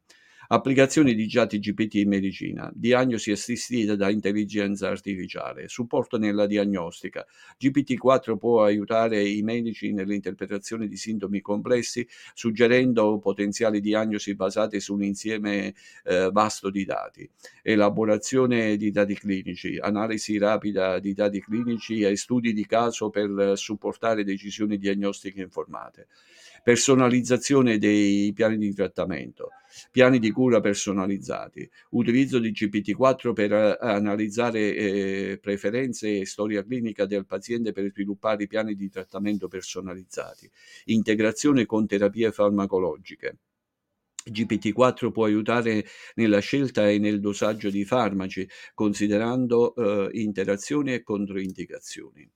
Applicazioni 0.52 1.14
di 1.14 1.28
ChatGPT 1.28 1.95
in 1.95 2.09
medicina, 2.09 2.69
diagnosi 2.75 3.30
assistita 3.30 3.95
da 3.95 4.11
intelligenza 4.11 4.88
artificiale, 4.88 5.69
supporto 5.69 6.19
nella 6.19 6.47
diagnostica. 6.47 7.25
GPT-4 7.57 8.37
può 8.37 8.64
aiutare 8.64 9.23
i 9.23 9.42
medici 9.42 9.92
nell'interpretazione 9.92 10.88
di 10.88 10.97
sintomi 10.97 11.40
complessi, 11.40 12.04
suggerendo 12.35 13.21
potenziali 13.21 13.80
diagnosi 13.80 14.35
basate 14.35 14.80
su 14.80 14.95
un 14.95 15.04
insieme 15.04 15.73
eh, 16.02 16.30
vasto 16.33 16.69
di 16.69 16.85
dati. 16.85 17.30
Elaborazione 17.62 18.76
di 18.76 18.90
dati 18.90 19.14
clinici, 19.14 19.78
analisi 19.78 20.37
rapida 20.37 20.99
di 20.99 21.14
dati 21.14 21.40
clinici 21.40 22.00
e 22.00 22.16
studi 22.16 22.52
di 22.52 22.66
caso 22.66 23.09
per 23.09 23.52
supportare 23.54 24.25
decisioni 24.25 24.78
diagnostiche 24.78 25.42
informate 25.42 26.09
personalizzazione 26.62 27.79
dei 27.79 28.33
piani 28.33 28.59
di 28.59 28.75
trattamento, 28.75 29.50
piani 29.90 30.19
di 30.19 30.31
cura 30.31 30.61
personalizzati, 30.61 31.69
utilizzo 31.90 32.38
di 32.38 32.50
GPT-4 32.50 33.33
per 33.33 33.52
eh, 33.52 33.76
analizzare 33.81 34.75
eh, 34.75 35.38
preferenze 35.40 36.19
e 36.19 36.26
storia 36.26 36.64
clinica 36.64 37.07
del 37.07 37.26
paziente 37.26 37.73
per 37.73 37.90
sviluppare 37.90 38.47
piani 38.47 38.75
di 38.75 38.88
trattamento 38.88 39.49
personalizzati, 39.49 40.50
integrazione 40.87 41.67
con 41.67 41.87
terapie 41.87 42.33
farmacologiche. 42.33 43.38
GPT-4 44.31 45.11
può 45.11 45.25
aiutare 45.25 45.85
nella 46.17 46.40
scelta 46.40 46.88
e 46.88 46.99
nel 46.99 47.21
dosaggio 47.21 47.71
di 47.71 47.85
farmaci, 47.85 48.47
considerando 48.75 49.75
eh, 49.75 50.11
interazioni 50.21 50.93
e 50.93 51.02
controindicazioni. 51.02 52.29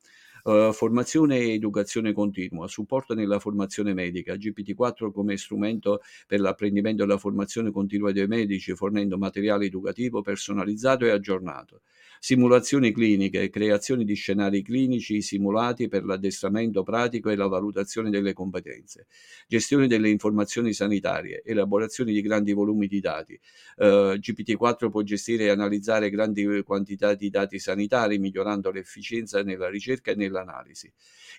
Uh, 0.44 0.72
formazione 0.72 1.38
e 1.38 1.54
educazione 1.54 2.12
continua, 2.12 2.68
supporto 2.68 3.14
nella 3.14 3.38
formazione 3.38 3.94
medica, 3.94 4.34
GPT-4 4.34 5.10
come 5.10 5.38
strumento 5.38 6.02
per 6.26 6.38
l'apprendimento 6.40 7.02
e 7.02 7.06
la 7.06 7.16
formazione 7.16 7.70
continua 7.70 8.12
dei 8.12 8.26
medici, 8.26 8.74
fornendo 8.74 9.16
materiale 9.16 9.64
educativo 9.64 10.20
personalizzato 10.20 11.06
e 11.06 11.10
aggiornato 11.10 11.80
simulazioni 12.25 12.90
cliniche, 12.90 13.50
creazione 13.50 14.02
di 14.02 14.14
scenari 14.14 14.62
clinici 14.62 15.21
simulati 15.21 15.88
per 15.88 16.07
l'addestramento 16.07 16.83
pratico 16.83 17.28
e 17.28 17.37
la 17.37 17.49
valutazione 17.49 18.09
delle 18.09 18.33
competenze, 18.33 19.09
gestione 19.47 19.87
delle 19.87 20.09
informazioni 20.09 20.73
sanitarie, 20.73 21.43
elaborazione 21.45 22.12
di 22.12 22.23
grandi 22.23 22.54
volumi 22.54 22.87
di 22.87 23.00
dati. 23.00 23.38
Uh, 23.76 24.14
GPT-4 24.14 24.88
può 24.88 25.02
gestire 25.02 25.45
e 25.45 25.49
analizzare 25.50 26.09
grandi 26.09 26.62
quantità 26.62 27.12
di 27.12 27.28
dati 27.28 27.59
sanitari, 27.59 28.19
migliorando 28.19 28.71
l'efficienza 28.71 29.43
nella 29.43 29.69
ricerca 29.69 30.12
e 30.12 30.14
nell'analisi. 30.14 30.90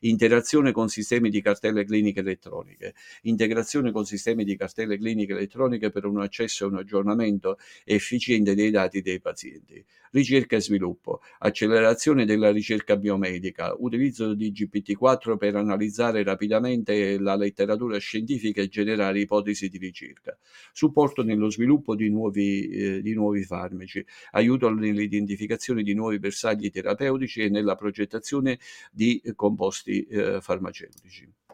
Interazione 0.01 0.71
con 0.71 0.87
sistemi 0.87 1.31
di 1.31 1.41
cartelle 1.41 1.83
cliniche 1.83 2.19
elettroniche, 2.19 2.93
integrazione 3.23 3.91
con 3.91 4.05
sistemi 4.05 4.43
di 4.43 4.55
cartelle 4.55 4.99
cliniche 4.99 5.33
elettroniche 5.33 5.89
per 5.89 6.05
un 6.05 6.21
accesso 6.21 6.65
e 6.65 6.67
un 6.67 6.75
aggiornamento 6.75 7.57
efficiente 7.85 8.53
dei 8.53 8.69
dati 8.69 9.01
dei 9.01 9.19
pazienti. 9.19 9.83
Ricerca 10.11 10.55
e 10.55 10.61
sviluppo 10.61 10.73
sviluppo, 10.75 11.21
accelerazione 11.39 12.25
della 12.25 12.51
ricerca 12.51 12.97
biomedica, 12.97 13.75
utilizzo 13.77 14.33
di 14.33 14.51
GPT-4 14.51 15.37
per 15.37 15.55
analizzare 15.55 16.23
rapidamente 16.23 17.17
la 17.19 17.35
letteratura 17.35 17.97
scientifica 17.97 18.61
e 18.61 18.67
generare 18.67 19.19
ipotesi 19.21 19.69
di 19.69 19.77
ricerca, 19.77 20.37
supporto 20.73 21.23
nello 21.23 21.49
sviluppo 21.49 21.95
di 21.95 22.09
nuovi, 22.09 22.67
eh, 22.69 23.01
di 23.01 23.13
nuovi 23.13 23.43
farmaci, 23.43 24.05
aiuto 24.31 24.69
nell'identificazione 24.69 25.81
di 25.83 25.93
nuovi 25.93 26.19
bersagli 26.19 26.69
terapeutici 26.69 27.41
e 27.41 27.49
nella 27.49 27.75
progettazione 27.75 28.59
di 28.91 29.21
composti 29.35 30.03
eh, 30.05 30.41
farmaceutici 30.41 31.44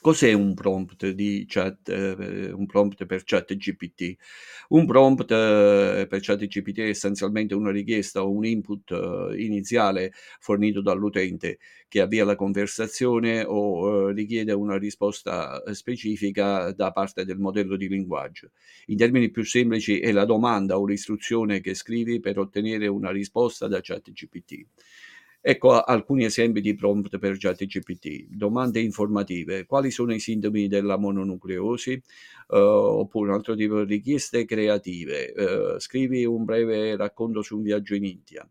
Cos'è 0.00 0.32
un 0.32 0.54
prompt 0.54 1.08
di 1.10 1.44
chat 1.48 1.88
ehm, 1.88 2.52
un 2.56 2.66
prompt 2.66 3.04
per 3.06 3.24
ChatGPT? 3.24 4.16
Un 4.68 4.86
prompt 4.86 5.30
eh, 5.30 6.06
per 6.08 6.20
ChatGPT 6.20 6.78
è 6.80 6.88
essenzialmente 6.88 7.54
una 7.54 7.70
richiesta 7.70 8.22
o 8.22 8.30
un 8.30 8.44
input 8.44 8.90
eh, 8.92 9.42
iniziale 9.42 10.12
fornito 10.38 10.80
dall'utente 10.82 11.58
che 11.88 12.00
avvia 12.00 12.24
la 12.24 12.36
conversazione 12.36 13.44
o 13.44 14.10
eh, 14.10 14.12
richiede 14.12 14.52
una 14.52 14.78
risposta 14.78 15.62
specifica 15.72 16.72
da 16.72 16.92
parte 16.92 17.24
del 17.24 17.38
modello 17.38 17.76
di 17.76 17.88
linguaggio. 17.88 18.50
In 18.86 18.96
termini 18.96 19.30
più 19.30 19.44
semplici 19.44 19.98
è 19.98 20.12
la 20.12 20.24
domanda 20.24 20.78
o 20.78 20.86
l'istruzione 20.86 21.60
che 21.60 21.74
scrivi 21.74 22.20
per 22.20 22.38
ottenere 22.38 22.86
una 22.86 23.10
risposta 23.10 23.66
da 23.68 23.80
ChatGPT. 23.80 24.66
Ecco 25.40 25.80
alcuni 25.80 26.24
esempi 26.24 26.60
di 26.60 26.74
prompt 26.74 27.18
per 27.18 27.38
ChatGPT. 27.38 28.26
Domande 28.28 28.80
informative. 28.80 29.66
Quali 29.66 29.90
sono 29.90 30.12
i 30.12 30.18
sintomi 30.18 30.66
della 30.66 30.98
mononucleosi? 30.98 32.02
Uh, 32.48 32.56
oppure 32.56 33.30
un 33.30 33.36
altro 33.36 33.54
tipo 33.54 33.84
di 33.84 33.94
richieste 33.94 34.44
creative. 34.44 35.32
Uh, 35.36 35.78
scrivi 35.78 36.24
un 36.24 36.44
breve 36.44 36.96
racconto 36.96 37.42
su 37.42 37.56
un 37.56 37.62
viaggio 37.62 37.94
in 37.94 38.04
India. 38.04 38.48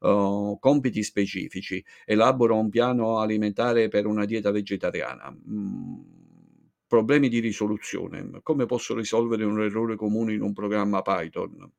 Uh, 0.00 0.58
compiti 0.58 1.02
specifici. 1.02 1.84
Elabora 2.06 2.54
un 2.54 2.70
piano 2.70 3.18
alimentare 3.18 3.88
per 3.88 4.06
una 4.06 4.24
dieta 4.24 4.50
vegetariana. 4.50 5.30
Mm, 5.30 6.00
problemi 6.86 7.28
di 7.28 7.38
risoluzione. 7.40 8.40
Come 8.42 8.66
posso 8.66 8.94
risolvere 8.94 9.44
un 9.44 9.60
errore 9.60 9.94
comune 9.96 10.32
in 10.34 10.42
un 10.42 10.52
programma 10.54 11.02
Python? 11.02 11.70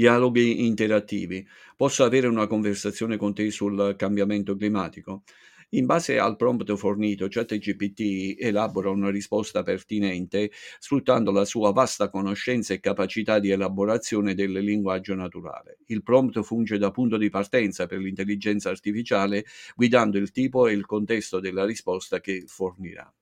Dialoghi 0.00 0.64
interattivi. 0.64 1.46
Posso 1.76 2.04
avere 2.04 2.26
una 2.26 2.46
conversazione 2.46 3.18
con 3.18 3.34
te 3.34 3.50
sul 3.50 3.96
cambiamento 3.98 4.56
climatico? 4.56 5.24
In 5.72 5.84
base 5.84 6.18
al 6.18 6.36
prompt 6.36 6.74
fornito, 6.76 7.26
ChatGPT 7.28 8.40
elabora 8.40 8.88
una 8.88 9.10
risposta 9.10 9.62
pertinente 9.62 10.50
sfruttando 10.78 11.30
la 11.30 11.44
sua 11.44 11.72
vasta 11.72 12.08
conoscenza 12.08 12.72
e 12.72 12.80
capacità 12.80 13.38
di 13.38 13.50
elaborazione 13.50 14.32
del 14.32 14.52
linguaggio 14.52 15.14
naturale. 15.14 15.80
Il 15.88 16.02
prompt 16.02 16.40
funge 16.40 16.78
da 16.78 16.90
punto 16.90 17.18
di 17.18 17.28
partenza 17.28 17.84
per 17.84 17.98
l'intelligenza 17.98 18.70
artificiale, 18.70 19.44
guidando 19.76 20.16
il 20.16 20.30
tipo 20.30 20.66
e 20.66 20.72
il 20.72 20.86
contesto 20.86 21.40
della 21.40 21.66
risposta 21.66 22.20
che 22.20 22.44
fornirà. 22.46 23.12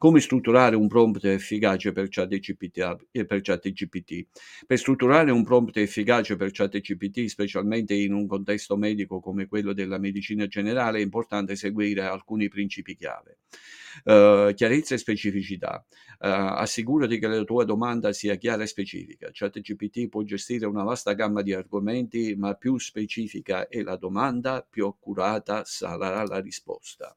Come 0.00 0.20
strutturare 0.20 0.76
un 0.76 0.88
prompt 0.88 1.26
efficace 1.26 1.92
per 1.92 2.08
ChatGPT? 2.08 3.08
Eh, 3.10 3.26
per, 3.26 3.42
ChatGPT? 3.42 4.28
per 4.66 4.78
strutturare 4.78 5.30
un 5.30 5.44
prompt 5.44 5.76
efficace 5.76 6.36
per 6.36 6.52
ChatGPT, 6.52 7.26
specialmente 7.26 7.92
in 7.92 8.14
un 8.14 8.26
contesto 8.26 8.78
medico 8.78 9.20
come 9.20 9.46
quello 9.46 9.74
della 9.74 9.98
medicina 9.98 10.46
generale, 10.46 11.00
è 11.00 11.02
importante 11.02 11.54
seguire 11.54 12.00
alcuni 12.04 12.48
principi 12.48 12.96
chiave. 12.96 13.40
Uh, 14.04 14.54
chiarezza 14.54 14.94
e 14.94 14.96
specificità. 14.96 15.84
Uh, 16.18 16.56
assicurati 16.56 17.18
che 17.18 17.26
la 17.26 17.44
tua 17.44 17.64
domanda 17.64 18.14
sia 18.14 18.36
chiara 18.36 18.62
e 18.62 18.68
specifica. 18.68 19.28
ChatGPT 19.30 20.08
può 20.08 20.22
gestire 20.22 20.64
una 20.64 20.82
vasta 20.82 21.12
gamma 21.12 21.42
di 21.42 21.52
argomenti, 21.52 22.34
ma 22.38 22.54
più 22.54 22.78
specifica 22.78 23.68
è 23.68 23.82
la 23.82 23.96
domanda, 23.96 24.66
più 24.66 24.86
accurata 24.86 25.62
sarà 25.66 26.24
la 26.24 26.40
risposta. 26.40 27.14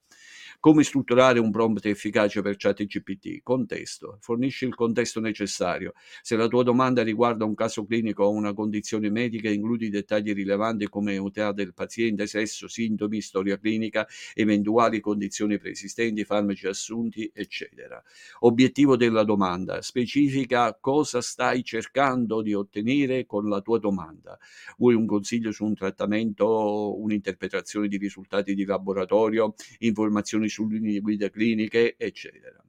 Come 0.63 0.83
strutturare 0.83 1.39
un 1.39 1.51
prompt 1.51 1.85
efficace 1.87 2.41
per 2.41 2.55
ChatGPT? 2.55 3.41
Contesto. 3.43 4.17
Fornisci 4.21 4.63
il 4.63 4.75
contesto 4.75 5.19
necessario. 5.19 5.91
Se 6.21 6.37
la 6.37 6.47
tua 6.47 6.63
domanda 6.63 7.03
riguarda 7.03 7.43
un 7.43 7.53
caso 7.53 7.85
clinico 7.85 8.23
o 8.23 8.29
una 8.29 8.53
condizione 8.53 9.09
medica, 9.09 9.49
includi 9.49 9.89
dettagli 9.89 10.31
rilevanti 10.31 10.87
come 10.87 11.15
età 11.15 11.51
del 11.51 11.73
paziente, 11.73 12.27
sesso, 12.27 12.69
sintomi, 12.69 13.19
storia 13.19 13.59
clinica, 13.59 14.07
eventuali 14.33 15.01
condizioni 15.01 15.59
preesistenti, 15.59 16.23
farmaci 16.23 16.67
assunti, 16.67 17.29
eccetera. 17.33 18.01
Obiettivo 18.39 18.95
della 18.95 19.25
domanda. 19.25 19.81
Specifica 19.81 20.77
cosa 20.79 21.19
stai 21.19 21.61
cercando 21.65 22.41
di 22.41 22.53
ottenere 22.53 23.25
con 23.25 23.49
la 23.49 23.59
tua 23.59 23.79
domanda. 23.79 24.39
Vuoi 24.77 24.95
un 24.95 25.07
consiglio 25.07 25.51
su 25.51 25.65
un 25.65 25.75
trattamento, 25.75 26.97
un'interpretazione 27.01 27.89
di 27.89 27.97
risultati 27.97 28.55
di 28.55 28.63
laboratorio, 28.63 29.55
informazioni 29.79 30.51
su 30.53 30.69
linee 30.69 31.01
guida 31.01 31.29
cliniche, 31.29 31.95
eccetera 31.97 32.63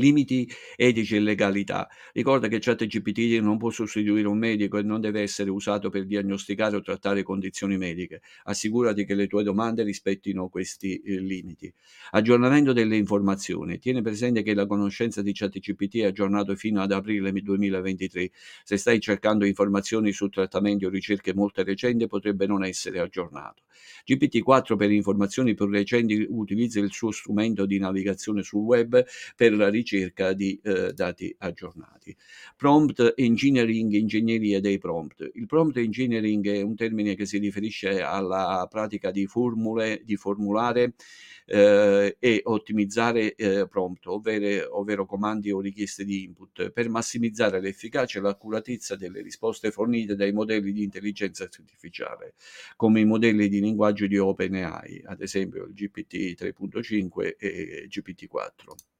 limiti 0.00 0.50
etici 0.76 1.16
e 1.16 1.20
legalità. 1.20 1.88
Ricorda 2.12 2.48
che 2.48 2.58
ChatGPT 2.58 3.40
non 3.40 3.58
può 3.58 3.70
sostituire 3.70 4.26
un 4.26 4.38
medico 4.38 4.78
e 4.78 4.82
non 4.82 5.00
deve 5.00 5.20
essere 5.20 5.50
usato 5.50 5.90
per 5.90 6.06
diagnosticare 6.06 6.76
o 6.76 6.80
trattare 6.80 7.22
condizioni 7.22 7.76
mediche. 7.76 8.22
Assicurati 8.44 9.04
che 9.04 9.14
le 9.14 9.26
tue 9.26 9.42
domande 9.42 9.82
rispettino 9.82 10.48
questi 10.48 11.00
eh, 11.00 11.20
limiti. 11.20 11.72
Aggiornamento 12.12 12.72
delle 12.72 12.96
informazioni. 12.96 13.78
Tieni 13.78 14.02
presente 14.02 14.42
che 14.42 14.54
la 14.54 14.66
conoscenza 14.66 15.22
di 15.22 15.32
ChatGPT 15.32 15.98
è 15.98 16.06
aggiornato 16.06 16.56
fino 16.56 16.80
ad 16.80 16.92
aprile 16.92 17.30
2023. 17.30 18.30
Se 18.64 18.76
stai 18.76 19.00
cercando 19.00 19.44
informazioni 19.44 20.12
su 20.12 20.28
trattamenti 20.28 20.86
o 20.86 20.88
ricerche 20.88 21.34
molto 21.34 21.62
recenti, 21.62 22.06
potrebbe 22.06 22.46
non 22.46 22.64
essere 22.64 22.98
aggiornato. 23.00 23.62
GPT-4 24.06 24.76
per 24.76 24.90
informazioni 24.90 25.54
più 25.54 25.66
recenti 25.66 26.26
utilizza 26.28 26.80
il 26.80 26.90
suo 26.90 27.10
strumento 27.10 27.66
di 27.66 27.78
navigazione 27.78 28.42
sul 28.42 28.62
web 28.62 29.04
per 29.36 29.54
la 29.54 29.68
ricerca 29.68 29.89
di 30.34 30.60
eh, 30.62 30.92
dati 30.92 31.34
aggiornati. 31.38 32.16
Prompt 32.56 33.14
engineering, 33.16 33.92
ingegneria 33.92 34.60
dei 34.60 34.78
prompt. 34.78 35.30
Il 35.34 35.46
prompt 35.46 35.76
engineering 35.78 36.46
è 36.48 36.62
un 36.62 36.74
termine 36.76 37.14
che 37.14 37.26
si 37.26 37.38
riferisce 37.38 38.00
alla 38.02 38.66
pratica 38.70 39.10
di 39.10 39.26
formule, 39.26 40.02
di 40.04 40.16
formulare 40.16 40.94
eh, 41.46 42.16
e 42.18 42.40
ottimizzare 42.44 43.34
eh, 43.34 43.66
prompt, 43.68 44.06
ovvero, 44.06 44.78
ovvero 44.78 45.04
comandi 45.04 45.50
o 45.50 45.60
richieste 45.60 46.04
di 46.04 46.22
input, 46.22 46.70
per 46.70 46.88
massimizzare 46.88 47.60
l'efficacia 47.60 48.18
e 48.18 48.22
l'accuratezza 48.22 48.94
delle 48.96 49.20
risposte 49.20 49.70
fornite 49.70 50.14
dai 50.14 50.32
modelli 50.32 50.72
di 50.72 50.84
intelligenza 50.84 51.44
artificiale, 51.44 52.34
come 52.76 53.00
i 53.00 53.04
modelli 53.04 53.48
di 53.48 53.60
linguaggio 53.60 54.06
di 54.06 54.16
OpenAI, 54.16 55.02
ad 55.06 55.20
esempio 55.20 55.64
il 55.64 55.74
GPT 55.74 56.40
3.5 56.40 57.34
e 57.36 57.88
GPT-4. 57.88 58.28
Uh, 58.66 58.99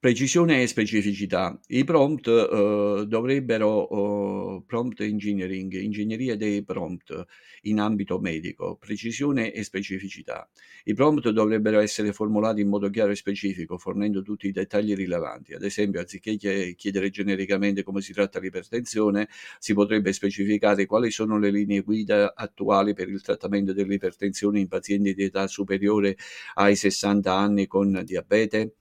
Precisione 0.00 0.62
e 0.62 0.68
specificità. 0.68 1.58
I 1.66 1.82
prompt 1.82 2.28
uh, 2.28 3.04
dovrebbero, 3.04 4.54
uh, 4.54 4.64
prompt 4.64 5.00
engineering, 5.00 5.72
ingegneria 5.72 6.36
dei 6.36 6.62
prompt 6.62 7.24
in 7.62 7.80
ambito 7.80 8.20
medico, 8.20 8.76
precisione 8.76 9.52
e 9.52 9.64
specificità. 9.64 10.48
I 10.84 10.94
prompt 10.94 11.28
dovrebbero 11.30 11.80
essere 11.80 12.12
formulati 12.12 12.60
in 12.60 12.68
modo 12.68 12.88
chiaro 12.90 13.10
e 13.10 13.16
specifico, 13.16 13.76
fornendo 13.76 14.22
tutti 14.22 14.46
i 14.46 14.52
dettagli 14.52 14.94
rilevanti. 14.94 15.54
Ad 15.54 15.64
esempio, 15.64 15.98
anziché 15.98 16.36
chiedere 16.76 17.10
genericamente 17.10 17.82
come 17.82 18.00
si 18.00 18.12
tratta 18.12 18.38
l'ipertensione, 18.38 19.28
si 19.58 19.74
potrebbe 19.74 20.12
specificare 20.12 20.86
quali 20.86 21.10
sono 21.10 21.40
le 21.40 21.50
linee 21.50 21.80
guida 21.80 22.34
attuali 22.36 22.94
per 22.94 23.08
il 23.08 23.20
trattamento 23.20 23.72
dell'ipertensione 23.72 24.60
in 24.60 24.68
pazienti 24.68 25.12
di 25.12 25.24
età 25.24 25.48
superiore 25.48 26.16
ai 26.54 26.76
60 26.76 27.34
anni 27.34 27.66
con 27.66 28.00
diabete 28.04 28.74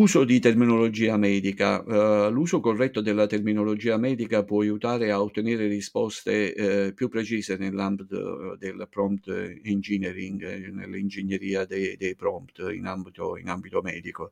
Uso 0.00 0.24
di 0.24 0.40
terminologia 0.40 1.18
medica. 1.18 1.82
Uh, 1.82 2.30
l'uso 2.30 2.60
corretto 2.60 3.02
della 3.02 3.26
terminologia 3.26 3.98
medica 3.98 4.44
può 4.44 4.62
aiutare 4.62 5.10
a 5.10 5.20
ottenere 5.20 5.66
risposte 5.66 6.88
uh, 6.88 6.94
più 6.94 7.10
precise 7.10 7.58
nell'ambito 7.58 8.56
del 8.56 8.86
prompt 8.88 9.28
engineering, 9.62 10.70
nell'ingegneria 10.70 11.66
dei, 11.66 11.98
dei 11.98 12.14
prompt 12.14 12.60
in 12.72 12.86
ambito, 12.86 13.36
in 13.36 13.50
ambito 13.50 13.82
medico. 13.82 14.30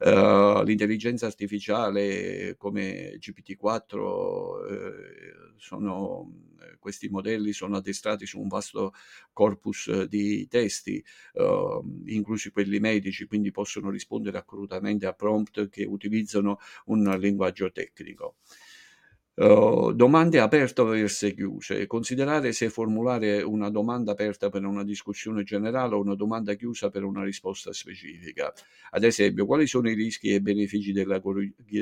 Uh, 0.00 0.64
l'intelligenza 0.64 1.26
artificiale 1.26 2.56
come 2.58 3.16
GPT-4 3.20 5.45
sono 5.58 6.30
questi 6.78 7.08
modelli 7.08 7.52
sono 7.52 7.76
addestrati 7.76 8.26
su 8.26 8.40
un 8.40 8.48
vasto 8.48 8.92
corpus 9.32 10.04
di 10.04 10.46
testi, 10.48 11.02
uh, 11.34 12.02
inclusi 12.06 12.50
quelli 12.50 12.78
medici, 12.78 13.26
quindi 13.26 13.50
possono 13.50 13.90
rispondere 13.90 14.38
accuratamente 14.38 15.06
a 15.06 15.12
prompt 15.12 15.68
che 15.68 15.84
utilizzano 15.84 16.58
un 16.86 17.02
linguaggio 17.18 17.70
tecnico. 17.72 18.36
Uh, 19.38 19.92
domande 19.92 20.40
aperte 20.40 20.82
verso 20.82 21.28
chiuse. 21.28 21.86
Considerare 21.86 22.52
se 22.52 22.70
formulare 22.70 23.42
una 23.42 23.68
domanda 23.68 24.12
aperta 24.12 24.48
per 24.48 24.64
una 24.64 24.82
discussione 24.82 25.42
generale 25.42 25.94
o 25.94 26.00
una 26.00 26.14
domanda 26.14 26.54
chiusa 26.54 26.88
per 26.88 27.04
una 27.04 27.22
risposta 27.22 27.70
specifica. 27.70 28.50
Ad 28.92 29.04
esempio, 29.04 29.44
quali 29.44 29.66
sono 29.66 29.90
i 29.90 29.94
rischi 29.94 30.32
e 30.32 30.40
benefici 30.40 30.92
della 30.92 31.20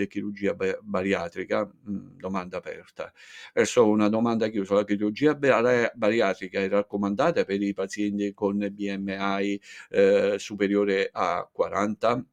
chirurgia 0.09 0.57
bariatrica? 0.83 1.65
Mm, 1.89 2.17
domanda 2.19 2.57
aperta. 2.57 3.13
Verso 3.53 3.87
una 3.89 4.09
domanda 4.09 4.49
chiusa, 4.49 4.75
la 4.75 4.85
chirurgia 4.85 5.37
bariatrica 5.37 6.59
è 6.59 6.69
raccomandata 6.69 7.45
per 7.45 7.63
i 7.63 7.73
pazienti 7.73 8.35
con 8.35 8.59
BMI 8.59 9.61
eh, 9.91 10.35
superiore 10.39 11.09
a 11.13 11.49
40? 11.53 12.25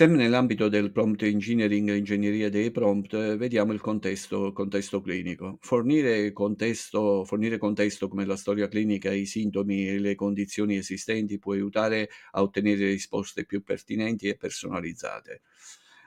Sempre 0.00 0.16
nell'ambito 0.16 0.70
del 0.70 0.92
prompt 0.92 1.24
engineering, 1.24 1.92
ingegneria 1.94 2.48
dei 2.48 2.70
prompt, 2.70 3.36
vediamo 3.36 3.74
il 3.74 3.82
contesto, 3.82 4.50
contesto 4.50 5.02
clinico. 5.02 5.58
Fornire 5.60 6.32
contesto, 6.32 7.26
fornire 7.26 7.58
contesto 7.58 8.08
come 8.08 8.24
la 8.24 8.36
storia 8.36 8.66
clinica, 8.66 9.12
i 9.12 9.26
sintomi 9.26 9.86
e 9.86 9.98
le 9.98 10.14
condizioni 10.14 10.76
esistenti 10.76 11.38
può 11.38 11.52
aiutare 11.52 12.08
a 12.30 12.40
ottenere 12.40 12.86
risposte 12.86 13.44
più 13.44 13.62
pertinenti 13.62 14.26
e 14.28 14.38
personalizzate. 14.38 15.42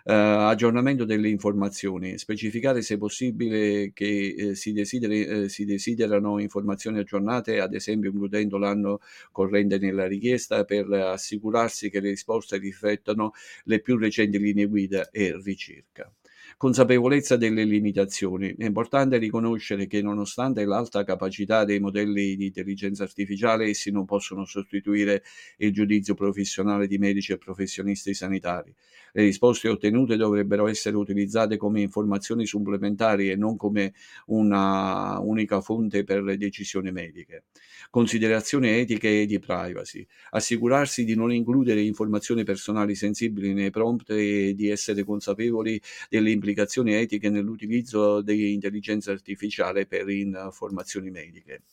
Uh, 0.06 0.12
aggiornamento 0.52 1.06
delle 1.06 1.30
informazioni, 1.30 2.18
specificare 2.18 2.82
se 2.82 2.98
possibile 2.98 3.94
che 3.94 4.36
eh, 4.38 4.56
si, 4.56 4.74
desideri, 4.74 5.26
eh, 5.26 5.50
si, 5.50 5.64
desiderano 5.64 6.42
informazioni 6.42 7.00
aggiornate, 7.00 7.62
ad 7.62 7.74
esempio 7.74 8.10
includendo 8.10 8.58
l'anno 8.58 9.00
corrente 9.32 9.78
nella 9.78 10.06
richiesta 10.06 10.66
per 10.66 10.92
assicurarsi 10.92 11.90
che 11.90 12.02
le 12.02 12.10
risposte 12.10 12.58
riflettano 12.58 13.32
le 13.64 13.80
più 13.80 13.96
recenti 13.98 14.40
linee 14.40 14.66
guida 14.66 15.10
e 15.10 15.40
ricerca 15.42 16.12
consapevolezza 16.58 17.38
delle 17.38 17.64
limitazioni. 17.64 18.56
È 18.58 18.66
importante 18.66 19.18
riconoscere 19.18 19.88
che 19.88 20.02
nonostante 20.02 20.66
l'alta 20.66 21.04
capacità 21.04 21.66
dei 21.66 21.80
modelli 21.80 22.36
di 22.36 22.46
intelligenza 22.48 23.04
artificiale, 23.04 23.70
essi 23.70 23.92
non 23.92 24.06
possono 24.06 24.46
sostituire 24.46 25.24
il 25.58 25.72
giudizio 25.72 26.14
professionale 26.14 26.88
di 26.88 26.98
medici 26.98 27.32
e 27.32 27.38
professionisti 27.38 28.14
sanitari. 28.14 28.74
Le 29.12 29.24
risposte 29.24 29.70
ottenute 29.70 30.16
dovrebbero 30.16 30.68
essere 30.68 30.96
utilizzate 30.96 31.58
come 31.58 31.82
informazioni 31.82 32.46
supplementari 32.46 33.30
e 33.30 33.36
non 33.36 33.58
come 33.58 33.94
una 34.28 35.20
unica 35.20 35.62
fonte 35.62 36.04
per 36.04 36.24
le 36.24 36.38
decisioni 36.38 36.92
mediche. 36.92 37.44
Considerazioni 37.90 38.70
etiche 38.70 39.22
e 39.22 39.26
di 39.26 39.40
privacy. 39.40 40.06
Assicurarsi 40.32 41.04
di 41.04 41.16
non 41.16 41.32
includere 41.32 41.82
informazioni 41.82 42.44
personali 42.44 42.96
sensibili 42.96 43.54
nei 43.54 43.70
prompt 43.70 44.10
e 44.10 44.54
di 44.56 44.70
essere 44.70 45.04
consapevoli 45.04 45.80
delle 46.10 46.32
implicazioni 46.44 46.94
etiche 46.94 47.30
nell'utilizzo 47.30 48.22
di 48.22 48.52
intelligenza 48.54 49.12
artificiale 49.12 49.86
per 49.88 50.10
informazioni 50.10 51.10
mediche. 51.10 51.64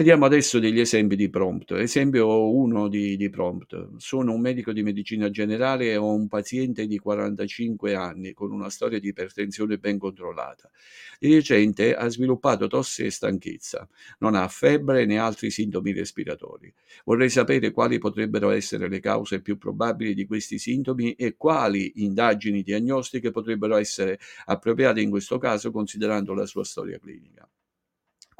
Vediamo 0.00 0.24
adesso 0.24 0.58
degli 0.58 0.80
esempi 0.80 1.14
di 1.14 1.28
prompt. 1.28 1.72
Esempio 1.72 2.50
1 2.50 2.88
di, 2.88 3.18
di, 3.18 3.28
prompt. 3.28 3.96
Sono 3.98 4.32
un 4.32 4.40
medico 4.40 4.72
di 4.72 4.82
medicina 4.82 5.28
generale 5.28 5.90
e 5.90 5.96
ho 5.98 6.14
un 6.14 6.26
paziente 6.26 6.86
di 6.86 6.96
45 6.96 7.94
anni 7.94 8.32
con 8.32 8.50
una 8.50 8.70
storia 8.70 8.98
di 8.98 9.08
ipertensione 9.08 9.76
ben 9.76 9.98
controllata. 9.98 10.70
Di 11.18 11.34
recente 11.34 11.94
ha 11.94 12.08
sviluppato 12.08 12.66
tosse 12.66 13.04
e 13.04 13.10
stanchezza. 13.10 13.86
Non 14.20 14.36
ha 14.36 14.48
febbre 14.48 15.04
né 15.04 15.18
altri 15.18 15.50
sintomi 15.50 15.92
respiratori. 15.92 16.72
Vorrei 17.04 17.28
sapere 17.28 17.70
quali 17.70 17.98
potrebbero 17.98 18.48
essere 18.48 18.88
le 18.88 19.00
cause 19.00 19.42
più 19.42 19.58
probabili 19.58 20.14
di 20.14 20.24
questi 20.24 20.58
sintomi 20.58 21.12
e 21.12 21.36
quali 21.36 21.92
indagini 21.96 22.62
diagnostiche 22.62 23.30
potrebbero 23.30 23.76
essere 23.76 24.18
appropriate 24.46 25.02
in 25.02 25.10
questo 25.10 25.36
caso 25.36 25.70
considerando 25.70 26.32
la 26.32 26.46
sua 26.46 26.64
storia 26.64 26.98
clinica 26.98 27.46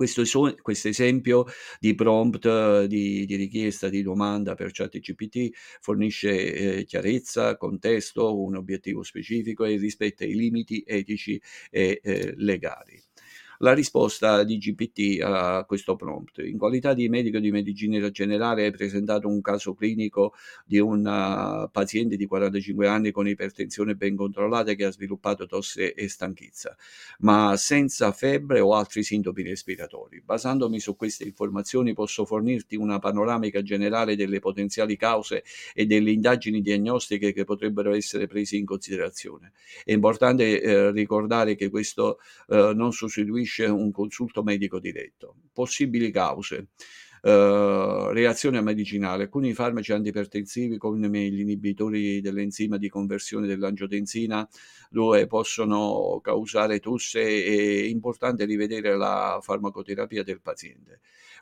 questo, 0.01 0.23
questo 0.63 0.89
esempio 0.89 1.45
di 1.79 1.95
prompt, 1.95 2.85
di, 2.85 3.27
di, 3.27 3.37
richiesta, 3.37 3.91
di 3.91 4.03
domanda 4.03 4.55
per 4.55 4.71
ChatGPT 4.73 5.51
fornisce 5.81 6.79
eh, 6.79 6.85
chiarezza, 6.85 7.59
contesto, 7.59 8.41
un 8.41 8.57
obiettivo 8.57 9.03
specifico 9.03 9.65
e 9.67 9.77
rispetta 9.77 10.25
i 10.25 10.35
limiti 10.35 10.83
etici 10.87 11.39
e 11.71 12.01
eh, 12.03 12.33
legali 12.39 13.10
la 13.63 13.75
risposta 13.75 14.43
di 14.43 14.59
GPT 14.59 15.23
a 15.23 15.65
questo 15.67 15.97
prompt. 15.97 16.39
In 16.39 16.57
qualità 16.57 16.95
di 16.95 17.09
medico 17.09 17.39
di 17.39 17.51
medicina 17.51 18.11
generale 18.11 18.65
hai 18.65 18.71
presentato 18.71 19.29
un 19.29 19.41
caso 19.43 19.75
clinico 19.75 20.35
di 20.65 20.79
un 20.79 21.01
uh, 21.01 21.71
paziente 21.71 22.17
di 22.17 22.27
45 22.27 22.89
anni 22.89 23.11
con 23.11 23.29
ipertensione 23.29 23.97
ben 23.97 24.17
controllata 24.17 24.73
che 24.73 24.85
ha 24.87 24.91
sviluppato 24.91 25.47
tosse 25.47 25.93
e 25.93 26.09
stanchezza, 26.09 26.75
ma 27.21 27.55
senza 27.57 28.13
febbre 28.13 28.61
o 28.61 28.75
altri 28.75 29.03
sintomi 29.03 29.43
respiratori. 29.43 30.23
Basandomi 30.23 30.81
su 30.81 30.97
queste 30.97 31.25
informazioni 31.25 31.93
posso 31.93 32.25
fornirti 32.25 32.77
una 32.77 32.99
panoramica 32.99 33.63
generale 33.63 34.17
delle 34.17 34.39
potenziali 34.39 34.97
cause 34.97 35.45
e 35.75 35.85
delle 35.85 36.13
indagini 36.13 36.63
diagnostiche 36.63 37.33
che 37.33 37.45
potrebbero 37.45 37.93
essere 37.93 38.27
prese 38.27 38.57
in 38.57 38.65
considerazione. 38.65 39.53
È 39.85 39.93
importante 39.93 40.63
eh, 40.63 40.91
ricordare 40.93 41.57
che 41.57 41.69
questo 41.69 42.21
eh, 42.49 42.73
non 42.75 42.93
sostituisce 42.93 43.49
costituisce 43.51 43.65
un 43.65 43.91
consulto 43.91 44.43
medico 44.43 44.79
diretto. 44.79 45.37
Possibili 45.53 46.11
cause. 46.11 46.69
Uh, 47.23 48.09
reazione 48.13 48.63
medicinale. 48.63 49.25
Alcuni 49.25 49.53
farmaci 49.53 49.93
antipertensivi 49.93 50.79
come 50.79 51.07
gli 51.29 51.41
inibitori 51.41 52.23
dell'enzima 52.23 52.79
di 52.79 52.89
conversione 52.89 53.47
dell'angiotensina 53.47 54.49
dove 54.89 55.27
possono 55.27 56.19
causare 56.23 56.81
tosse 56.81 57.21
è 57.21 57.83
importante 57.89 58.47
rivedere 58.47 58.97
la 58.97 59.39
farmacoterapia 59.43 60.23
del 60.23 60.41
paziente. 60.41 61.01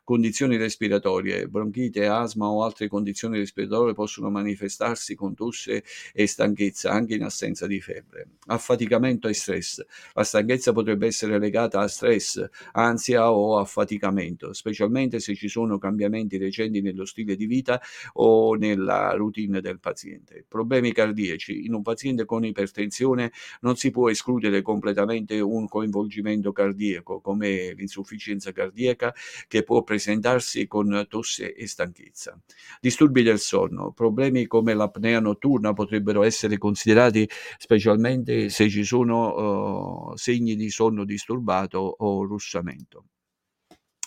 Condizioni 0.08 0.56
respiratorie, 0.56 1.48
bronchite, 1.48 2.06
asma 2.06 2.46
o 2.46 2.64
altre 2.64 2.88
condizioni 2.88 3.36
respiratorie 3.36 3.92
possono 3.92 4.30
manifestarsi 4.30 5.14
con 5.14 5.34
tosse 5.34 5.84
e 6.14 6.26
stanchezza 6.26 6.90
anche 6.90 7.14
in 7.14 7.24
assenza 7.24 7.66
di 7.66 7.78
febbre. 7.78 8.28
Affaticamento 8.46 9.28
e 9.28 9.34
stress. 9.34 9.84
La 10.14 10.24
stanchezza 10.24 10.72
potrebbe 10.72 11.06
essere 11.06 11.38
legata 11.38 11.80
a 11.80 11.88
stress, 11.88 12.42
ansia 12.72 13.30
o 13.30 13.58
affaticamento, 13.58 14.54
specialmente 14.54 15.20
se 15.20 15.34
ci 15.34 15.48
sono 15.48 15.67
cambiamenti 15.76 16.38
recenti 16.38 16.80
nello 16.80 17.04
stile 17.04 17.36
di 17.36 17.44
vita 17.44 17.78
o 18.14 18.54
nella 18.54 19.12
routine 19.12 19.60
del 19.60 19.78
paziente. 19.78 20.46
Problemi 20.48 20.92
cardiaci. 20.92 21.66
In 21.66 21.74
un 21.74 21.82
paziente 21.82 22.24
con 22.24 22.44
ipertensione 22.44 23.32
non 23.60 23.76
si 23.76 23.90
può 23.90 24.08
escludere 24.08 24.62
completamente 24.62 25.38
un 25.40 25.68
coinvolgimento 25.68 26.52
cardiaco 26.52 27.20
come 27.20 27.74
l'insufficienza 27.74 28.52
cardiaca 28.52 29.14
che 29.46 29.62
può 29.62 29.82
presentarsi 29.82 30.66
con 30.66 31.06
tosse 31.08 31.54
e 31.54 31.66
stanchezza. 31.66 32.40
Disturbi 32.80 33.22
del 33.22 33.38
sonno, 33.38 33.92
problemi 33.92 34.46
come 34.46 34.74
l'apnea 34.74 35.20
notturna 35.20 35.72
potrebbero 35.72 36.22
essere 36.22 36.56
considerati 36.58 37.28
specialmente 37.58 38.48
se 38.48 38.68
ci 38.68 38.84
sono 38.84 40.10
uh, 40.12 40.16
segni 40.16 40.54
di 40.54 40.70
sonno 40.70 41.04
disturbato 41.04 41.78
o 41.98 42.24
russamento. 42.24 43.04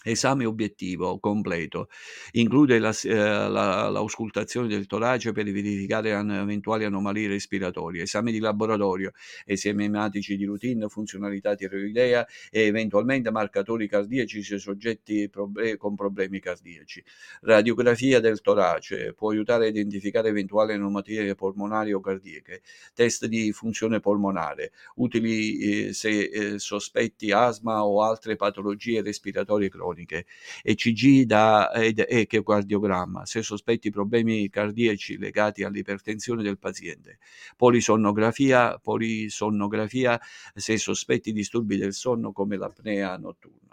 Esame 0.03 0.45
obiettivo 0.45 1.19
completo. 1.19 1.87
Include 2.31 2.79
la, 2.79 2.89
eh, 3.03 3.13
la, 3.13 3.87
l'auscultazione 3.89 4.67
del 4.67 4.87
torace 4.87 5.31
per 5.31 5.45
verificare 5.45 6.13
an- 6.13 6.31
eventuali 6.31 6.85
anomalie 6.85 7.27
respiratorie, 7.27 8.01
esami 8.03 8.31
di 8.31 8.39
laboratorio, 8.39 9.11
esami 9.45 9.85
ematici 9.85 10.35
di 10.37 10.45
routine, 10.45 10.87
funzionalità 10.87 11.53
tiroidea 11.53 12.25
e 12.49 12.61
eventualmente 12.61 13.29
marcatori 13.29 13.87
cardiaci 13.87 14.41
se 14.41 14.57
soggetti 14.57 15.29
prob- 15.29 15.77
con 15.77 15.93
problemi 15.95 16.39
cardiaci. 16.39 17.03
Radiografia 17.41 18.19
del 18.19 18.41
torace 18.41 19.13
può 19.13 19.29
aiutare 19.29 19.65
a 19.65 19.69
identificare 19.69 20.29
eventuali 20.29 20.73
anomalie 20.73 21.35
polmonari 21.35 21.93
o 21.93 21.99
cardiache. 21.99 22.61
Test 22.95 23.25
di 23.27 23.51
funzione 23.51 23.99
polmonare, 23.99 24.71
utili 24.95 25.87
eh, 25.89 25.93
se 25.93 26.09
eh, 26.23 26.59
sospetti 26.59 27.31
asma 27.31 27.85
o 27.85 28.01
altre 28.01 28.35
patologie 28.35 29.01
respiratorie 29.03 29.69
croniche 29.69 29.89
croniche, 29.91 30.25
ECG 30.63 31.25
da, 31.25 31.71
ed 31.73 32.03
echocardiogramma 32.07 33.25
se 33.25 33.41
sospetti 33.41 33.89
problemi 33.89 34.49
cardiaci 34.49 35.17
legati 35.17 35.63
all'ipertensione 35.63 36.41
del 36.41 36.57
paziente, 36.57 37.19
polisonnografia, 37.55 38.79
polisonnografia 38.79 40.19
se 40.55 40.77
sospetti 40.77 41.31
disturbi 41.31 41.77
del 41.77 41.93
sonno 41.93 42.31
come 42.31 42.57
l'apnea 42.57 43.17
notturna. 43.17 43.70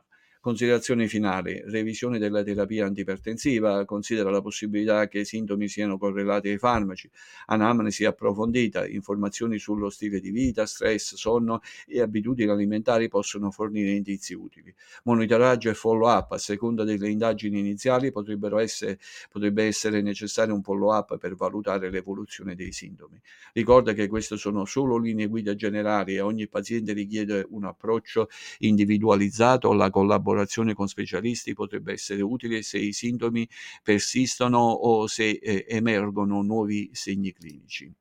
Considerazioni 0.48 1.08
finali. 1.08 1.62
Revisione 1.66 2.18
della 2.18 2.42
terapia 2.42 2.86
antipertensiva. 2.86 3.84
Considera 3.84 4.30
la 4.30 4.40
possibilità 4.40 5.06
che 5.06 5.18
i 5.18 5.24
sintomi 5.26 5.68
siano 5.68 5.98
correlati 5.98 6.48
ai 6.48 6.56
farmaci. 6.56 7.10
Anamnesi 7.48 8.06
approfondita. 8.06 8.86
Informazioni 8.86 9.58
sullo 9.58 9.90
stile 9.90 10.20
di 10.20 10.30
vita, 10.30 10.64
stress, 10.64 11.16
sonno 11.16 11.60
e 11.86 12.00
abitudini 12.00 12.50
alimentari 12.50 13.08
possono 13.08 13.50
fornire 13.50 13.90
indizi 13.90 14.32
utili. 14.32 14.74
Monitoraggio 15.02 15.68
e 15.68 15.74
follow-up. 15.74 16.32
A 16.32 16.38
seconda 16.38 16.82
delle 16.82 17.10
indagini 17.10 17.58
iniziali 17.58 18.10
essere, 18.58 18.98
potrebbe 19.30 19.64
essere 19.64 20.00
necessario 20.00 20.54
un 20.54 20.62
follow-up 20.62 21.18
per 21.18 21.34
valutare 21.34 21.90
l'evoluzione 21.90 22.54
dei 22.54 22.72
sintomi. 22.72 23.20
Ricorda 23.52 23.92
che 23.92 24.08
queste 24.08 24.38
sono 24.38 24.64
solo 24.64 24.96
linee 24.96 25.26
guida 25.26 25.54
generali 25.54 26.14
e 26.14 26.22
ogni 26.22 26.48
paziente 26.48 26.94
richiede 26.94 27.44
un 27.50 27.64
approccio 27.66 28.30
individualizzato 28.60 29.68
alla 29.68 29.90
collaborazione 29.90 30.36
collaborazione 30.38 30.74
con 30.74 30.86
specialisti 30.86 31.52
potrebbe 31.54 31.92
essere 31.92 32.22
utile 32.22 32.62
se 32.62 32.78
i 32.78 32.92
sintomi 32.92 33.48
persistono 33.82 34.58
o 34.58 35.06
se 35.06 35.30
eh, 35.30 35.64
emergono 35.68 36.42
nuovi 36.42 36.90
segni 36.92 37.32
clinici. 37.32 37.92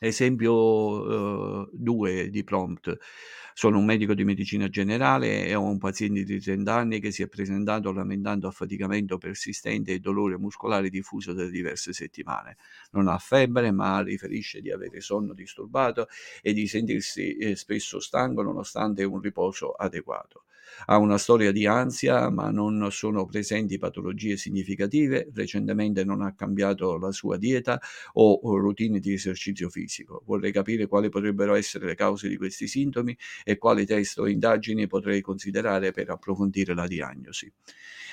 Esempio 0.00 1.66
2 1.72 2.22
uh, 2.22 2.28
di 2.28 2.44
prompt. 2.44 2.96
Sono 3.52 3.78
un 3.78 3.84
medico 3.84 4.14
di 4.14 4.22
medicina 4.22 4.68
generale 4.68 5.44
e 5.44 5.56
ho 5.56 5.64
un 5.64 5.78
paziente 5.78 6.22
di 6.22 6.38
30 6.38 6.72
anni 6.72 7.00
che 7.00 7.10
si 7.10 7.24
è 7.24 7.26
presentato 7.26 7.90
lamentando 7.90 8.46
affaticamento 8.46 9.18
persistente 9.18 9.92
e 9.92 9.98
dolore 9.98 10.38
muscolare 10.38 10.88
diffuso 10.88 11.32
da 11.32 11.44
diverse 11.46 11.92
settimane. 11.92 12.56
Non 12.92 13.08
ha 13.08 13.18
febbre, 13.18 13.72
ma 13.72 14.00
riferisce 14.00 14.60
di 14.60 14.70
avere 14.70 15.00
sonno 15.00 15.34
disturbato 15.34 16.06
e 16.40 16.52
di 16.52 16.68
sentirsi 16.68 17.36
eh, 17.36 17.56
spesso 17.56 17.98
stanco 17.98 18.42
nonostante 18.42 19.02
un 19.02 19.20
riposo 19.20 19.72
adeguato 19.72 20.44
ha 20.86 20.98
una 20.98 21.18
storia 21.18 21.52
di 21.52 21.66
ansia, 21.66 22.30
ma 22.30 22.50
non 22.50 22.88
sono 22.90 23.26
presenti 23.26 23.78
patologie 23.78 24.36
significative, 24.36 25.28
recentemente 25.34 26.04
non 26.04 26.22
ha 26.22 26.34
cambiato 26.34 26.96
la 26.98 27.12
sua 27.12 27.36
dieta 27.36 27.80
o 28.14 28.40
routine 28.58 28.98
di 28.98 29.12
esercizio 29.12 29.68
fisico. 29.68 30.22
Vorrei 30.26 30.52
capire 30.52 30.86
quali 30.86 31.08
potrebbero 31.08 31.54
essere 31.54 31.86
le 31.86 31.94
cause 31.94 32.28
di 32.28 32.36
questi 32.36 32.66
sintomi 32.66 33.16
e 33.44 33.58
quali 33.58 33.86
test 33.86 34.18
o 34.18 34.28
indagini 34.28 34.86
potrei 34.86 35.20
considerare 35.20 35.92
per 35.92 36.10
approfondire 36.10 36.74
la 36.74 36.86
diagnosi. 36.86 37.52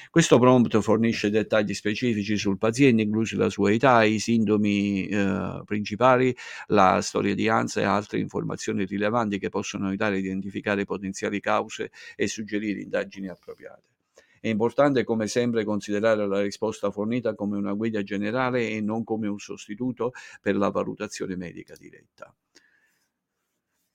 Questo 0.09 0.39
prompt 0.39 0.79
fornisce 0.79 1.29
dettagli 1.29 1.73
specifici 1.73 2.37
sul 2.37 2.57
paziente, 2.57 3.01
inclusi 3.01 3.35
la 3.35 3.49
sua 3.49 3.71
età, 3.71 4.03
i 4.03 4.19
sintomi 4.19 5.07
eh, 5.07 5.61
principali, 5.65 6.33
la 6.67 7.01
storia 7.01 7.35
di 7.35 7.49
ansia 7.49 7.81
e 7.81 7.85
altre 7.85 8.19
informazioni 8.19 8.85
rilevanti 8.85 9.39
che 9.39 9.49
possono 9.49 9.87
aiutare 9.87 10.15
a 10.15 10.19
identificare 10.19 10.85
potenziali 10.85 11.39
cause 11.41 11.91
e 12.15 12.27
suggerire 12.45 12.81
indagini 12.81 13.27
appropriate. 13.27 13.81
È 14.39 14.47
importante 14.47 15.03
come 15.03 15.27
sempre 15.27 15.63
considerare 15.63 16.27
la 16.27 16.39
risposta 16.39 16.91
fornita 16.91 17.33
come 17.33 17.57
una 17.57 17.73
guida 17.73 18.03
generale 18.03 18.69
e 18.69 18.79
non 18.79 19.03
come 19.03 19.27
un 19.27 19.39
sostituto 19.39 20.11
per 20.39 20.55
la 20.55 20.69
valutazione 20.69 21.35
medica 21.35 21.75
diretta. 21.75 22.31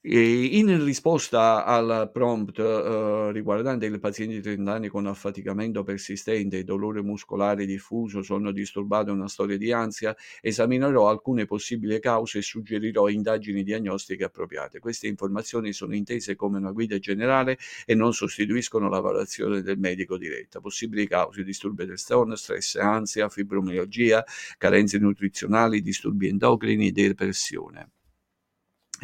In 0.03 0.83
risposta 0.83 1.63
al 1.63 2.09
prompt 2.11 2.57
uh, 2.57 3.29
riguardante 3.29 3.85
il 3.85 3.99
paziente 3.99 4.33
di 4.33 4.41
30 4.41 4.71
anni 4.71 4.87
con 4.87 5.05
affaticamento 5.05 5.83
persistente, 5.83 6.63
dolore 6.63 7.03
muscolare 7.03 7.67
diffuso, 7.67 8.23
sonno 8.23 8.51
disturbato 8.51 9.09
e 9.09 9.13
una 9.13 9.27
storia 9.27 9.57
di 9.57 9.71
ansia, 9.71 10.15
esaminerò 10.41 11.07
alcune 11.07 11.45
possibili 11.45 11.99
cause 11.99 12.39
e 12.39 12.41
suggerirò 12.41 13.09
indagini 13.09 13.61
diagnostiche 13.61 14.23
appropriate. 14.23 14.79
Queste 14.79 15.05
informazioni 15.05 15.71
sono 15.71 15.93
intese 15.93 16.35
come 16.35 16.57
una 16.57 16.71
guida 16.71 16.97
generale 16.97 17.59
e 17.85 17.93
non 17.93 18.11
sostituiscono 18.13 18.89
la 18.89 18.99
valutazione 19.01 19.61
del 19.61 19.77
medico 19.77 20.17
diretta. 20.17 20.59
Possibili 20.59 21.05
cause: 21.05 21.43
disturbi 21.43 21.85
del 21.85 21.99
sonno, 21.99 22.35
stress, 22.35 22.73
ansia, 22.75 23.29
fibromialgia, 23.29 24.23
carenze 24.57 24.97
nutrizionali, 24.97 25.79
disturbi 25.79 26.27
endocrini, 26.27 26.91
depressione 26.91 27.89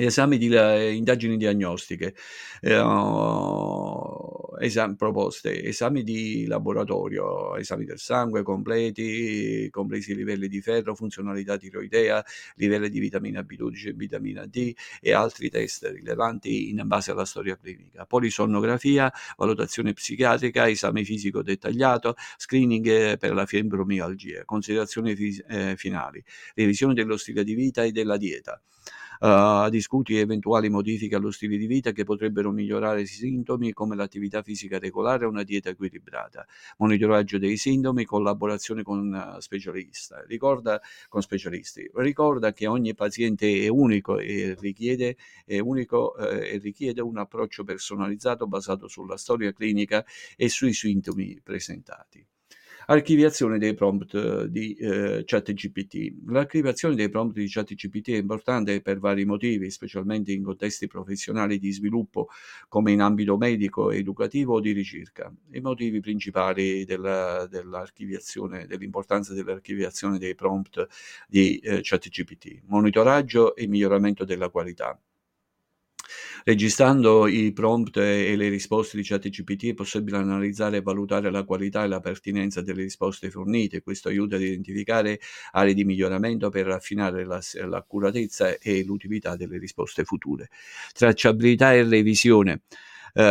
esami 0.06 0.38
di 0.38 0.48
eh, 0.54 0.94
indagini 0.94 1.38
diagnostiche, 1.38 2.14
eh, 2.62 2.76
esami, 4.60 4.96
proposte, 4.96 5.64
esami 5.64 6.04
di 6.04 6.46
laboratorio, 6.46 7.56
esami 7.56 7.86
del 7.86 8.00
sangue 8.00 8.44
completi, 8.44 9.68
compresi 9.70 10.12
i 10.12 10.16
livelli 10.16 10.48
di 10.48 10.62
ferro, 10.62 10.96
funzionalità 10.96 11.58
tiroidea, 11.58 12.24
livelli 12.56 12.90
di 12.90 13.00
vitamina 13.00 13.42
B12 13.42 13.88
e 13.88 13.94
vitamina 13.94 14.46
D 14.46 14.74
e 15.02 15.14
altri 15.14 15.50
test 15.50 15.86
rilevanti 15.86 16.70
in 16.70 16.82
base 16.86 17.12
alla 17.12 17.26
storia 17.26 17.58
clinica. 17.58 18.06
Polisonnografia, 18.06 19.12
valutazione 19.38 19.94
psichiatrica, 19.94 20.70
esame 20.70 21.04
fisico 21.04 21.42
dettagliato, 21.42 22.16
screening 22.38 23.18
per 23.18 23.34
la 23.34 23.46
fibromialgia, 23.46 24.46
considerazioni 24.46 25.16
fi- 25.16 25.44
eh, 25.48 25.76
finali, 25.78 26.24
revisione 26.56 26.94
dello 26.94 27.18
stile 27.18 27.44
di 27.44 27.54
vita 27.54 27.84
e 27.84 27.92
della 27.92 28.18
dieta 28.18 28.62
uh, 29.20 29.70
discuti 29.70 30.18
eventuali 30.18 30.70
modifiche 30.70 31.16
allo 31.16 31.32
stile 31.32 31.58
di 31.58 31.68
vita 31.68 31.92
che 31.92 32.04
potrebbero 32.04 32.52
migliorare 32.52 33.02
i 33.02 33.08
sintomi 33.08 33.74
come 33.74 33.96
l'attività 33.96 34.42
fisica 34.48 34.80
regolare 34.80 35.26
e 35.26 35.28
una 35.28 35.44
dieta 35.44 35.70
equilibrata, 35.70 36.48
monitoraggio 36.78 37.38
dei 37.38 37.58
sintomi, 37.58 38.06
collaborazione 38.06 38.82
con 38.82 39.12
uh, 39.12 39.40
specialista. 39.42 40.24
Ricorda, 40.26 40.82
con 41.10 41.22
specialisti. 41.22 41.90
Ricorda 41.96 42.54
che 42.54 42.66
ogni 42.66 42.94
paziente 42.96 43.62
è 43.62 43.68
unico 43.68 44.20
e 44.20 44.56
richiede, 44.58 45.18
è 45.46 45.60
unico, 45.60 46.16
eh, 46.16 46.54
e 46.54 46.58
richiede 46.60 47.02
un 47.02 47.18
approccio 47.18 47.66
personalizzato 47.66 48.48
basato 48.48 48.88
sulla 48.88 49.18
storia 49.18 49.52
clinica 49.52 50.06
e 50.38 50.48
sui 50.48 50.72
sintomi 50.72 51.42
presentati. 51.44 52.26
Archiviazione 52.90 53.58
dei 53.58 53.74
prompt 53.74 54.16
eh, 54.16 54.50
di 54.50 54.74
eh, 54.76 55.24
ChatGPT. 55.26 56.24
L'archiviazione 56.28 56.96
dei 56.96 57.10
prompt 57.10 57.36
di 57.36 57.50
ChatGPT 57.50 58.12
è 58.12 58.16
importante 58.16 58.80
per 58.80 58.98
vari 59.00 59.26
motivi, 59.26 59.70
specialmente 59.72 60.32
in 60.32 60.42
contesti 60.42 60.88
professionali 60.88 61.60
di 61.60 61.74
sviluppo 61.74 62.30
come 62.70 62.94
in 62.94 63.02
ambito 63.02 63.36
medico, 63.36 63.92
educativo 63.92 64.54
o 64.54 64.60
di 64.62 64.72
ricerca. 64.72 65.30
I 65.52 65.60
motivi 65.60 66.00
principali 66.00 66.86
della, 66.86 67.46
dell'archiviazione, 67.48 68.68
dell'importanza 68.68 69.34
dell'archiviazione 69.34 70.18
dei 70.18 70.34
prompt 70.34 70.88
di 71.28 71.58
eh, 71.58 71.82
ChatGPT, 71.82 72.62
monitoraggio 72.68 73.54
e 73.58 73.68
miglioramento 73.68 74.24
della 74.24 74.48
qualità. 74.48 74.98
Registrando 76.44 77.28
i 77.28 77.52
prompt 77.52 77.98
e 77.98 78.36
le 78.36 78.50
risposte 78.50 78.98
di 78.98 79.04
ChatGPT 79.04 79.68
è 79.68 79.74
possibile 79.74 80.18
analizzare 80.18 80.78
e 80.78 80.82
valutare 80.82 81.32
la 81.32 81.44
qualità 81.44 81.84
e 81.84 81.88
la 81.88 82.00
pertinenza 82.00 82.62
delle 82.62 82.84
risposte 82.84 83.30
fornite. 83.30 83.82
Questo 83.82 84.10
aiuta 84.10 84.36
ad 84.36 84.42
identificare 84.42 85.20
aree 85.52 85.74
di 85.74 85.84
miglioramento 85.84 86.50
per 86.50 86.66
raffinare 86.66 87.26
la, 87.26 87.40
l'accuratezza 87.66 88.58
e 88.58 88.84
l'utilità 88.84 89.36
delle 89.36 89.58
risposte 89.58 90.04
future. 90.04 90.50
Tracciabilità 90.94 91.74
e 91.74 91.84
revisione. 91.84 92.62
Uh, 93.14 93.22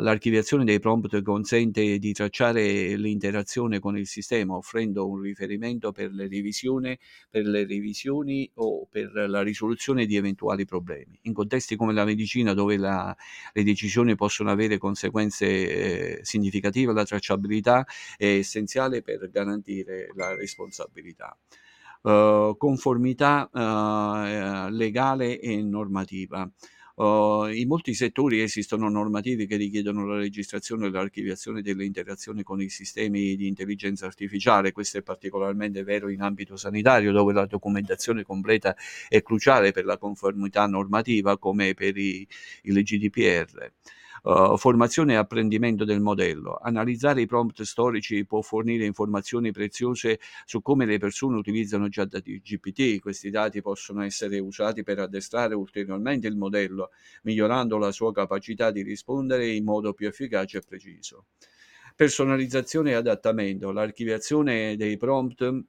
l'archiviazione 0.00 0.64
dei 0.64 0.78
prompt 0.78 1.22
consente 1.22 1.98
di 1.98 2.12
tracciare 2.12 2.96
l'interazione 2.96 3.78
con 3.78 3.96
il 3.96 4.06
sistema, 4.06 4.56
offrendo 4.56 5.08
un 5.08 5.20
riferimento 5.20 5.92
per 5.92 6.10
le, 6.12 6.28
per 6.28 7.46
le 7.46 7.66
revisioni 7.66 8.50
o 8.54 8.86
per 8.90 9.12
la 9.14 9.42
risoluzione 9.42 10.06
di 10.06 10.16
eventuali 10.16 10.64
problemi. 10.64 11.18
In 11.22 11.32
contesti 11.32 11.76
come 11.76 11.92
la 11.92 12.04
medicina, 12.04 12.52
dove 12.52 12.76
la, 12.76 13.16
le 13.52 13.62
decisioni 13.62 14.14
possono 14.16 14.50
avere 14.50 14.78
conseguenze 14.78 15.46
eh, 15.46 16.18
significative, 16.22 16.92
la 16.92 17.04
tracciabilità 17.04 17.86
è 18.16 18.26
essenziale 18.26 19.02
per 19.02 19.30
garantire 19.30 20.10
la 20.14 20.34
responsabilità. 20.34 21.36
Uh, 22.02 22.54
conformità 22.58 23.48
uh, 23.50 24.68
legale 24.70 25.40
e 25.40 25.62
normativa. 25.62 26.46
Uh, 26.96 27.46
in 27.46 27.66
molti 27.66 27.92
settori 27.92 28.40
esistono 28.40 28.88
normative 28.88 29.46
che 29.46 29.56
richiedono 29.56 30.06
la 30.06 30.16
registrazione 30.16 30.86
e 30.86 30.90
l'archiviazione 30.90 31.60
delle 31.60 31.84
interazioni 31.84 32.44
con 32.44 32.60
i 32.60 32.68
sistemi 32.68 33.34
di 33.34 33.48
intelligenza 33.48 34.06
artificiale. 34.06 34.70
Questo 34.70 34.98
è 34.98 35.02
particolarmente 35.02 35.82
vero 35.82 36.08
in 36.08 36.22
ambito 36.22 36.56
sanitario, 36.56 37.10
dove 37.10 37.32
la 37.32 37.46
documentazione 37.46 38.22
completa 38.22 38.76
è 39.08 39.22
cruciale 39.22 39.72
per 39.72 39.84
la 39.84 39.98
conformità 39.98 40.66
normativa, 40.66 41.36
come 41.36 41.74
per 41.74 41.96
i, 41.96 42.26
il 42.62 42.82
GDPR. 42.82 43.72
Uh, 44.24 44.56
formazione 44.56 45.12
e 45.12 45.16
apprendimento 45.16 45.84
del 45.84 46.00
modello. 46.00 46.56
Analizzare 46.56 47.20
i 47.20 47.26
prompt 47.26 47.60
storici 47.60 48.24
può 48.24 48.40
fornire 48.40 48.86
informazioni 48.86 49.52
preziose 49.52 50.18
su 50.46 50.62
come 50.62 50.86
le 50.86 50.96
persone 50.96 51.36
utilizzano 51.36 51.88
già 51.88 52.06
dati 52.06 52.40
GPT. 52.42 53.00
Questi 53.00 53.28
dati 53.28 53.60
possono 53.60 54.02
essere 54.02 54.38
usati 54.38 54.82
per 54.82 54.98
addestrare 54.98 55.54
ulteriormente 55.54 56.26
il 56.26 56.38
modello, 56.38 56.88
migliorando 57.24 57.76
la 57.76 57.92
sua 57.92 58.14
capacità 58.14 58.70
di 58.70 58.80
rispondere 58.80 59.46
in 59.50 59.62
modo 59.62 59.92
più 59.92 60.06
efficace 60.06 60.56
e 60.56 60.62
preciso. 60.66 61.26
Personalizzazione 61.94 62.92
e 62.92 62.94
adattamento. 62.94 63.72
L'archiviazione 63.72 64.74
dei 64.76 64.96
prompt 64.96 65.64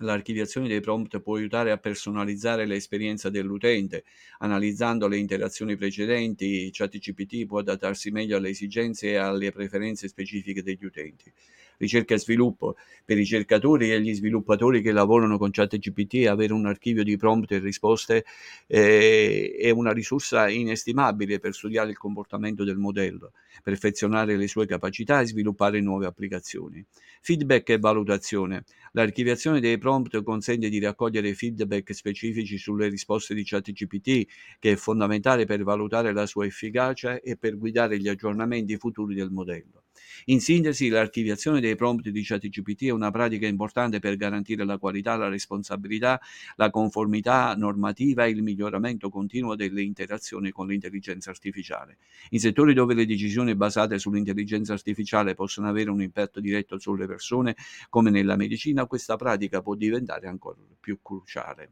L'archiviazione 0.00 0.68
dei 0.68 0.80
prompt 0.80 1.20
può 1.20 1.36
aiutare 1.36 1.72
a 1.72 1.78
personalizzare 1.78 2.66
l'esperienza 2.66 3.30
dell'utente. 3.30 4.04
Analizzando 4.38 5.08
le 5.08 5.16
interazioni 5.16 5.76
precedenti, 5.76 6.70
ChatGPT 6.72 7.46
può 7.46 7.58
adattarsi 7.58 8.10
meglio 8.10 8.36
alle 8.36 8.50
esigenze 8.50 9.10
e 9.10 9.16
alle 9.16 9.50
preferenze 9.50 10.06
specifiche 10.06 10.62
degli 10.62 10.84
utenti 10.84 11.32
ricerca 11.78 12.14
e 12.14 12.18
sviluppo. 12.18 12.76
Per 13.04 13.16
i 13.16 13.20
ricercatori 13.20 13.90
e 13.90 14.00
gli 14.00 14.14
sviluppatori 14.14 14.82
che 14.82 14.92
lavorano 14.92 15.38
con 15.38 15.50
ChatGPT, 15.50 16.26
avere 16.26 16.52
un 16.52 16.66
archivio 16.66 17.02
di 17.02 17.16
prompt 17.16 17.52
e 17.52 17.58
risposte 17.58 18.24
eh, 18.66 19.56
è 19.58 19.70
una 19.70 19.92
risorsa 19.92 20.48
inestimabile 20.48 21.38
per 21.38 21.54
studiare 21.54 21.90
il 21.90 21.96
comportamento 21.96 22.64
del 22.64 22.76
modello, 22.76 23.32
perfezionare 23.62 24.36
le 24.36 24.46
sue 24.46 24.66
capacità 24.66 25.20
e 25.20 25.26
sviluppare 25.26 25.80
nuove 25.80 26.06
applicazioni. 26.06 26.84
Feedback 27.22 27.70
e 27.70 27.78
valutazione. 27.78 28.64
L'archiviazione 28.92 29.60
dei 29.60 29.78
prompt 29.78 30.22
consente 30.22 30.68
di 30.68 30.78
raccogliere 30.78 31.34
feedback 31.34 31.94
specifici 31.94 32.58
sulle 32.58 32.88
risposte 32.88 33.34
di 33.34 33.44
ChatGPT, 33.44 34.26
che 34.58 34.72
è 34.72 34.76
fondamentale 34.76 35.44
per 35.44 35.62
valutare 35.62 36.12
la 36.12 36.26
sua 36.26 36.46
efficacia 36.46 37.20
e 37.20 37.36
per 37.36 37.56
guidare 37.56 37.98
gli 37.98 38.08
aggiornamenti 38.08 38.76
futuri 38.76 39.14
del 39.14 39.30
modello. 39.30 39.84
In 40.26 40.40
sintesi, 40.40 40.88
l'archiviazione 40.88 41.60
dei 41.60 41.76
prompt 41.76 42.08
di 42.08 42.22
ChatGPT 42.22 42.84
è 42.84 42.90
una 42.90 43.10
pratica 43.10 43.46
importante 43.46 43.98
per 43.98 44.16
garantire 44.16 44.64
la 44.64 44.78
qualità, 44.78 45.16
la 45.16 45.28
responsabilità, 45.28 46.20
la 46.56 46.70
conformità 46.70 47.54
normativa 47.54 48.24
e 48.24 48.30
il 48.30 48.42
miglioramento 48.42 49.08
continuo 49.10 49.54
delle 49.54 49.82
interazioni 49.82 50.50
con 50.50 50.66
l'intelligenza 50.66 51.30
artificiale. 51.30 51.98
In 52.30 52.40
settori 52.40 52.74
dove 52.74 52.94
le 52.94 53.06
decisioni 53.06 53.54
basate 53.54 53.98
sull'intelligenza 53.98 54.72
artificiale 54.72 55.34
possono 55.34 55.68
avere 55.68 55.90
un 55.90 56.02
impatto 56.02 56.40
diretto 56.40 56.78
sulle 56.78 57.06
persone, 57.06 57.56
come 57.88 58.10
nella 58.10 58.36
medicina, 58.36 58.86
questa 58.86 59.16
pratica 59.16 59.62
può 59.62 59.74
diventare 59.74 60.26
ancora 60.26 60.58
più 60.78 61.00
cruciale. 61.00 61.70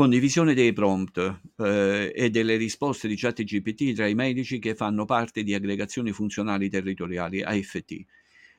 Condivisione 0.00 0.54
dei 0.54 0.72
prompt 0.72 1.40
eh, 1.58 2.10
e 2.16 2.30
delle 2.30 2.56
risposte 2.56 3.06
di 3.06 3.16
ChatGPT 3.16 3.92
tra 3.92 4.06
i 4.06 4.14
medici 4.14 4.58
che 4.58 4.74
fanno 4.74 5.04
parte 5.04 5.42
di 5.42 5.52
aggregazioni 5.52 6.10
funzionali 6.10 6.70
territoriali, 6.70 7.42
AFT. 7.42 8.06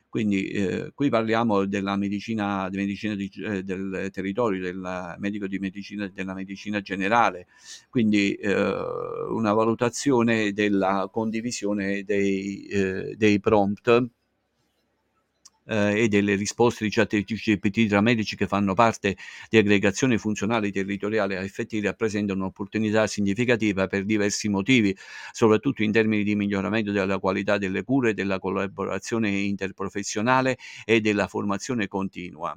Quindi 0.08 0.50
eh, 0.50 0.92
qui 0.94 1.08
parliamo 1.08 1.64
della 1.66 1.96
medicina, 1.96 2.68
di 2.68 2.76
medicina 2.76 3.16
di, 3.16 3.28
eh, 3.44 3.64
del 3.64 4.10
territorio, 4.12 4.62
del 4.62 5.16
medico 5.18 5.48
di 5.48 5.58
medicina, 5.58 6.06
della 6.06 6.32
medicina 6.32 6.80
generale, 6.80 7.48
quindi 7.90 8.34
eh, 8.34 8.54
una 8.54 9.52
valutazione 9.52 10.52
della 10.52 11.08
condivisione 11.10 12.04
dei, 12.04 12.66
eh, 12.66 13.16
dei 13.16 13.40
prompt 13.40 14.10
eh, 15.72 16.02
e 16.02 16.08
delle 16.08 16.34
risposte 16.34 16.84
di 16.84 16.90
ChatGPT 16.90 17.86
tra 17.88 18.00
medici 18.00 18.36
che 18.36 18.46
fanno 18.46 18.74
parte 18.74 19.16
di 19.48 19.56
aggregazioni 19.56 20.18
funzionali 20.18 20.70
territoriali 20.70 21.36
AFT 21.36 21.80
rappresentano 21.82 22.40
un'opportunità 22.40 23.06
significativa 23.06 23.86
per 23.86 24.04
diversi 24.04 24.48
motivi, 24.48 24.94
soprattutto 25.32 25.82
in 25.82 25.92
termini 25.92 26.22
di 26.24 26.34
miglioramento 26.36 26.92
della 26.92 27.18
qualità 27.18 27.56
delle 27.58 27.82
cure, 27.84 28.14
della 28.14 28.38
collaborazione 28.38 29.30
interprofessionale 29.30 30.58
e 30.84 31.00
della 31.00 31.26
formazione 31.26 31.88
continua. 31.88 32.56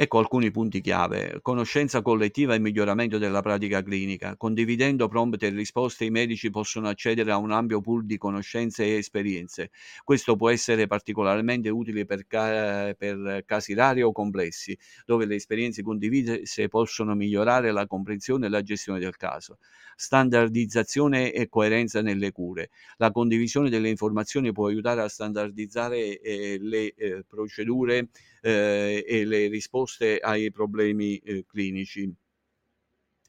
Ecco 0.00 0.18
alcuni 0.18 0.52
punti 0.52 0.80
chiave. 0.80 1.40
Conoscenza 1.42 2.02
collettiva 2.02 2.54
e 2.54 2.60
miglioramento 2.60 3.18
della 3.18 3.42
pratica 3.42 3.82
clinica. 3.82 4.36
Condividendo 4.36 5.08
prompt 5.08 5.42
e 5.42 5.48
risposte, 5.48 6.04
i 6.04 6.10
medici 6.10 6.50
possono 6.50 6.86
accedere 6.86 7.32
a 7.32 7.36
un 7.36 7.50
ampio 7.50 7.80
pool 7.80 8.06
di 8.06 8.16
conoscenze 8.16 8.84
e 8.84 8.98
esperienze. 8.98 9.72
Questo 10.04 10.36
può 10.36 10.50
essere 10.50 10.86
particolarmente 10.86 11.68
utile 11.68 12.04
per, 12.04 12.28
ca- 12.28 12.94
per 12.96 13.42
casi 13.44 13.74
rari 13.74 14.02
o 14.02 14.12
complessi, 14.12 14.78
dove 15.04 15.26
le 15.26 15.34
esperienze 15.34 15.82
condivise 15.82 16.44
possono 16.68 17.16
migliorare 17.16 17.72
la 17.72 17.88
comprensione 17.88 18.46
e 18.46 18.50
la 18.50 18.62
gestione 18.62 19.00
del 19.00 19.16
caso. 19.16 19.58
Standardizzazione 19.96 21.32
e 21.32 21.48
coerenza 21.48 22.02
nelle 22.02 22.30
cure. 22.30 22.70
La 22.98 23.10
condivisione 23.10 23.68
delle 23.68 23.88
informazioni 23.88 24.52
può 24.52 24.68
aiutare 24.68 25.00
a 25.00 25.08
standardizzare 25.08 26.20
eh, 26.20 26.58
le 26.60 26.94
eh, 26.94 27.24
procedure 27.26 28.10
eh, 28.40 29.04
e 29.06 29.24
le 29.24 29.48
risposte 29.48 30.18
ai 30.18 30.50
problemi 30.50 31.16
eh, 31.18 31.44
clinici 31.46 32.14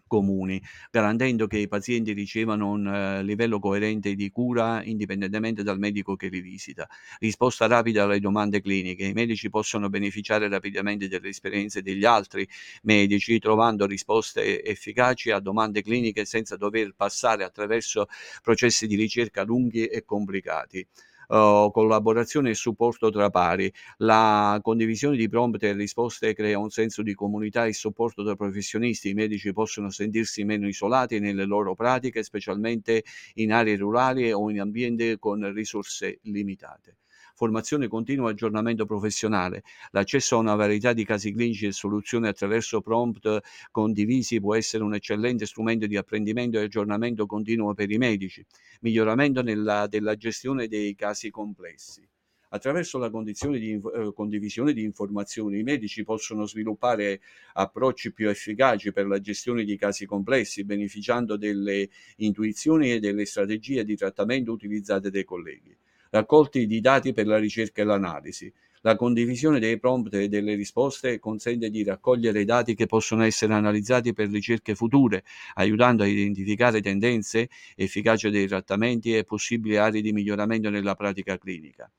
comuni, 0.10 0.62
garantendo 0.92 1.48
che 1.48 1.60
i 1.60 1.70
pazienti 1.70 2.12
ricevano 2.12 2.72
un 2.72 2.86
uh, 2.86 3.24
livello 3.24 3.60
coerente 3.60 4.16
di 4.16 4.30
cura 4.32 4.84
indipendentemente 4.84 5.64
dal 5.64 5.80
medico 5.80 6.18
che 6.18 6.28
li 6.28 6.42
visita. 6.42 6.90
Risposta 7.20 7.68
rapida 7.68 8.04
alle 8.04 8.20
domande 8.20 8.60
cliniche. 8.60 9.06
I 9.06 9.14
medici 9.14 9.50
possono 9.50 9.88
beneficiare 9.88 10.50
rapidamente 10.50 11.08
delle 11.08 11.30
esperienze 11.30 11.82
degli 11.82 12.04
altri 12.04 12.46
medici, 12.84 13.40
trovando 13.40 13.86
risposte 13.86 14.64
efficaci 14.64 15.32
a 15.32 15.40
domande 15.40 15.84
cliniche 15.84 16.26
senza 16.26 16.58
dover 16.58 16.94
passare 16.96 17.44
attraverso 17.44 18.08
processi 18.42 18.88
di 18.88 18.96
ricerca 18.96 19.44
lunghi 19.44 19.86
e 19.86 20.04
complicati 20.04 20.86
uh, 21.30 21.72
collaborazione 21.72 22.52
e 22.52 22.54
supporto 22.54 23.10
tra 23.10 23.30
pari. 23.30 23.72
La 23.98 24.60
condivisione 24.62 25.18
di 25.18 25.28
prompt 25.30 25.64
e 25.64 25.74
risposte 25.74 26.34
crea 26.34 26.60
un 26.60 26.70
senso 26.70 27.02
di 27.02 27.14
comunità 27.14 27.66
e 27.66 27.74
supporto 27.74 28.24
tra 28.24 28.36
professionisti. 28.36 29.10
I 29.10 29.14
medici 29.14 29.54
possono 29.54 29.90
sentirsi 29.90 30.44
meno 30.44 30.68
isolati 30.68 31.20
nelle 31.20 31.46
loro 31.46 31.76
pratiche, 31.76 32.24
specialmente 32.24 33.04
in 33.36 33.52
aree 33.54 33.78
rurali 33.78 34.32
o 34.32 34.50
in 34.50 34.60
ambienti 34.60 35.18
con 35.20 35.52
risorse 35.54 36.20
limitate 36.24 36.98
formazione 37.40 37.88
continua 37.88 38.28
e 38.28 38.32
aggiornamento 38.34 38.86
professionale. 38.86 39.64
L'accesso 39.92 40.36
a 40.36 40.40
una 40.40 40.56
varietà 40.56 40.92
di 40.92 41.06
casi 41.06 41.32
clinici 41.32 41.68
e 41.68 41.72
soluzioni 41.72 42.28
attraverso 42.28 42.82
prompt 42.82 43.40
condivisi 43.72 44.42
può 44.42 44.56
essere 44.56 44.84
un 44.84 44.94
eccellente 44.94 45.46
strumento 45.46 45.88
di 45.88 45.96
apprendimento 45.96 46.60
e 46.60 46.64
aggiornamento 46.64 47.26
continuo 47.26 47.74
per 47.74 47.90
i 47.92 47.98
medici. 47.98 48.46
Miglioramento 48.82 49.42
nella, 49.42 49.88
della 49.88 50.16
gestione 50.16 50.68
dei 50.68 50.94
casi 50.96 51.30
complessi. 51.30 52.06
Attraverso 52.50 52.98
la 52.98 53.10
di, 53.10 53.72
eh, 53.72 54.12
condivisione 54.14 54.74
di 54.74 54.84
informazioni 54.84 55.60
i 55.60 55.64
medici 55.64 56.04
possono 56.04 56.46
sviluppare 56.46 57.22
approcci 57.54 58.12
più 58.12 58.28
efficaci 58.28 58.92
per 58.92 59.08
la 59.08 59.22
gestione 59.22 59.64
di 59.64 59.78
casi 59.78 60.06
complessi, 60.06 60.66
beneficiando 60.66 61.38
delle 61.38 61.88
intuizioni 62.18 62.92
e 62.92 63.00
delle 63.00 63.24
strategie 63.24 63.86
di 63.86 63.96
trattamento 63.96 64.52
utilizzate 64.52 65.10
dai 65.10 65.24
colleghi 65.24 65.78
raccolti 66.10 66.66
di 66.66 66.80
dati 66.82 67.14
per 67.14 67.28
la 67.28 67.38
ricerca 67.38 67.82
e 67.82 67.86
l'analisi. 67.86 68.52
La 68.82 68.96
condivisione 68.96 69.60
dei 69.60 69.78
prompt 69.78 70.14
e 70.14 70.30
delle 70.30 70.56
risposte 70.56 71.20
consente 71.20 71.70
di 71.70 71.84
raccogliere 71.84 72.46
dati 72.46 72.76
che 72.76 72.86
possono 72.86 73.24
essere 73.24 73.54
analizzati 73.54 74.14
per 74.14 74.30
ricerche 74.30 74.74
future, 74.74 75.24
aiutando 75.56 76.04
a 76.04 76.08
identificare 76.08 76.82
tendenze, 76.82 77.50
efficacia 77.76 78.30
dei 78.30 78.48
trattamenti 78.48 79.16
e 79.16 79.26
possibili 79.26 79.76
aree 79.76 80.02
di 80.02 80.14
miglioramento 80.14 80.70
nella 80.70 80.96
pratica 80.96 81.38
clinica 81.38 81.92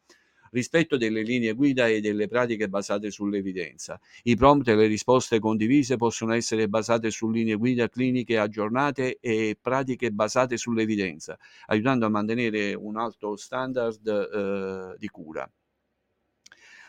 rispetto 0.51 0.97
delle 0.97 1.23
linee 1.23 1.53
guida 1.53 1.89
e 1.89 2.01
delle 2.01 2.29
pratiche 2.29 2.69
basate 2.69 3.11
sull'evidenza. 3.11 3.99
I 4.25 4.37
prompt 4.37 4.69
e 4.69 4.75
le 4.75 4.87
risposte 4.87 5.39
condivise 5.39 5.97
possono 5.97 6.35
essere 6.35 6.69
basate 6.69 7.11
su 7.11 7.29
linee 7.31 7.57
guida 7.57 7.89
cliniche 7.89 8.39
aggiornate 8.39 9.19
e 9.21 9.57
pratiche 9.61 10.11
basate 10.13 10.57
sull'evidenza, 10.57 11.39
aiutando 11.67 12.07
a 12.07 12.09
mantenere 12.09 12.75
un 12.75 12.97
alto 12.97 13.37
standard 13.37 14.07
eh, 14.07 14.97
di 14.99 15.09
cura. 15.09 15.51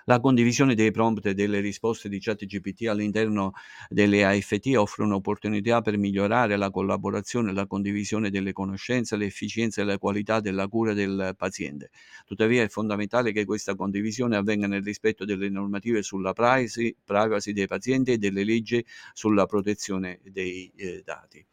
La 0.05 0.19
condivisione 0.19 0.73
dei 0.73 0.91
prompt 0.91 1.27
e 1.27 1.33
delle 1.33 1.59
risposte 1.59 2.09
di 2.09 2.19
ChatGPT 2.19 2.87
all'interno 2.87 3.53
delle 3.87 4.25
AFT 4.25 4.73
offre 4.75 5.03
un'opportunità 5.03 5.81
per 5.81 5.97
migliorare 5.97 6.57
la 6.57 6.71
collaborazione 6.71 7.53
la 7.53 7.67
condivisione 7.67 8.29
delle 8.29 8.51
conoscenze, 8.51 9.15
l'efficienza 9.15 9.81
e 9.81 9.85
la 9.85 9.97
qualità 9.97 10.39
della 10.39 10.67
cura 10.67 10.93
del 10.93 11.35
paziente. 11.37 11.91
Tuttavia 12.25 12.63
è 12.63 12.69
fondamentale 12.69 13.31
che 13.31 13.45
questa 13.45 13.75
condivisione 13.75 14.35
avvenga 14.35 14.67
nel 14.67 14.83
rispetto 14.83 15.25
delle 15.25 15.49
normative 15.49 16.01
sulla 16.01 16.33
privacy, 16.33 16.95
privacy 17.03 17.53
dei 17.53 17.67
pazienti 17.67 18.13
e 18.13 18.17
delle 18.17 18.43
leggi 18.43 18.83
sulla 19.13 19.45
protezione 19.45 20.19
dei 20.23 20.71
eh, 20.75 21.01
dati 21.05 21.45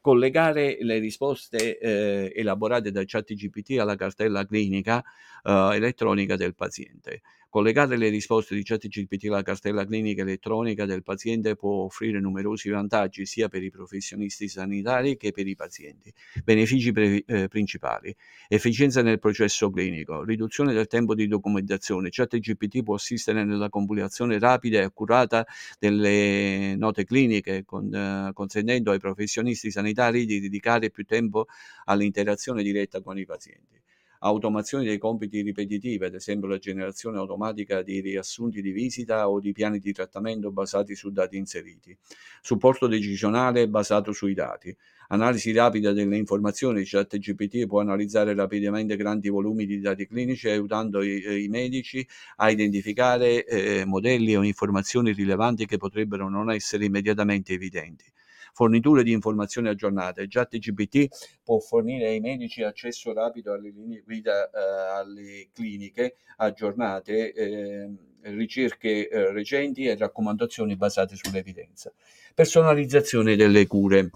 collegare 0.00 0.78
le 0.80 0.98
risposte 0.98 1.78
eh, 1.78 2.32
elaborate 2.34 2.90
da 2.90 3.02
ChatGPT 3.04 3.78
alla 3.78 3.96
cartella 3.96 4.46
clinica 4.46 5.04
eh, 5.42 5.70
elettronica 5.74 6.36
del 6.36 6.54
paziente. 6.54 7.20
Collegare 7.50 7.96
le 7.96 8.10
risposte 8.10 8.54
di 8.54 8.62
ChatGPT 8.62 9.24
alla 9.24 9.42
cartella 9.42 9.84
clinica 9.84 10.22
elettronica 10.22 10.84
del 10.84 11.02
paziente 11.02 11.56
può 11.56 11.82
offrire 11.82 12.20
numerosi 12.20 12.70
vantaggi 12.70 13.26
sia 13.26 13.48
per 13.48 13.64
i 13.64 13.70
professionisti 13.70 14.46
sanitari 14.46 15.16
che 15.16 15.32
per 15.32 15.48
i 15.48 15.56
pazienti. 15.56 16.14
Benefici 16.44 16.92
pre- 16.92 17.24
eh, 17.26 17.48
principali: 17.48 18.14
efficienza 18.46 19.02
nel 19.02 19.18
processo 19.18 19.68
clinico, 19.68 20.22
riduzione 20.22 20.72
del 20.72 20.86
tempo 20.86 21.12
di 21.16 21.26
documentazione. 21.26 22.10
ChatGPT 22.12 22.84
può 22.84 22.94
assistere 22.94 23.42
nella 23.42 23.68
compilazione 23.68 24.38
rapida 24.38 24.78
e 24.78 24.82
accurata 24.82 25.44
delle 25.80 26.76
note 26.76 27.04
cliniche, 27.04 27.64
con, 27.64 27.92
eh, 27.92 28.30
consentendo 28.32 28.92
ai 28.92 29.00
professionisti 29.00 29.72
sanitari 29.72 30.24
di 30.24 30.38
dedicare 30.38 30.90
più 30.90 31.04
tempo 31.04 31.46
all'interazione 31.86 32.62
diretta 32.62 33.00
con 33.00 33.18
i 33.18 33.24
pazienti 33.26 33.80
automazione 34.20 34.84
dei 34.84 34.98
compiti 34.98 35.40
ripetitivi, 35.42 36.04
ad 36.04 36.14
esempio 36.14 36.48
la 36.48 36.58
generazione 36.58 37.18
automatica 37.18 37.82
di 37.82 38.00
riassunti 38.00 38.60
di 38.60 38.70
visita 38.70 39.28
o 39.28 39.40
di 39.40 39.52
piani 39.52 39.78
di 39.78 39.92
trattamento 39.92 40.50
basati 40.50 40.94
su 40.94 41.10
dati 41.10 41.36
inseriti, 41.36 41.96
supporto 42.40 42.86
decisionale 42.86 43.68
basato 43.68 44.12
sui 44.12 44.34
dati, 44.34 44.76
analisi 45.08 45.52
rapida 45.52 45.92
delle 45.92 46.16
informazioni, 46.16 46.84
ChatGPT 46.84 47.66
può 47.66 47.80
analizzare 47.80 48.34
rapidamente 48.34 48.96
grandi 48.96 49.28
volumi 49.28 49.66
di 49.66 49.80
dati 49.80 50.06
clinici 50.06 50.48
aiutando 50.48 51.02
i, 51.02 51.44
i 51.44 51.48
medici 51.48 52.06
a 52.36 52.50
identificare 52.50 53.44
eh, 53.44 53.84
modelli 53.84 54.36
o 54.36 54.42
informazioni 54.42 55.12
rilevanti 55.12 55.66
che 55.66 55.78
potrebbero 55.78 56.28
non 56.28 56.50
essere 56.50 56.84
immediatamente 56.84 57.52
evidenti 57.54 58.04
forniture 58.52 59.02
di 59.02 59.12
informazioni 59.12 59.68
aggiornate. 59.68 60.26
ChatGPT 60.28 61.40
può 61.42 61.58
fornire 61.58 62.08
ai 62.08 62.20
medici 62.20 62.62
accesso 62.62 63.12
rapido 63.12 63.52
alle 63.52 63.70
linee 63.70 64.02
guida, 64.04 64.50
eh, 64.50 64.98
alle 64.98 65.48
cliniche 65.52 66.16
aggiornate, 66.36 67.32
eh, 67.32 67.90
ricerche 68.22 69.08
eh, 69.08 69.32
recenti 69.32 69.84
e 69.84 69.96
raccomandazioni 69.96 70.76
basate 70.76 71.16
sull'evidenza. 71.16 71.92
Personalizzazione 72.34 73.36
delle 73.36 73.66
cure. 73.66 74.10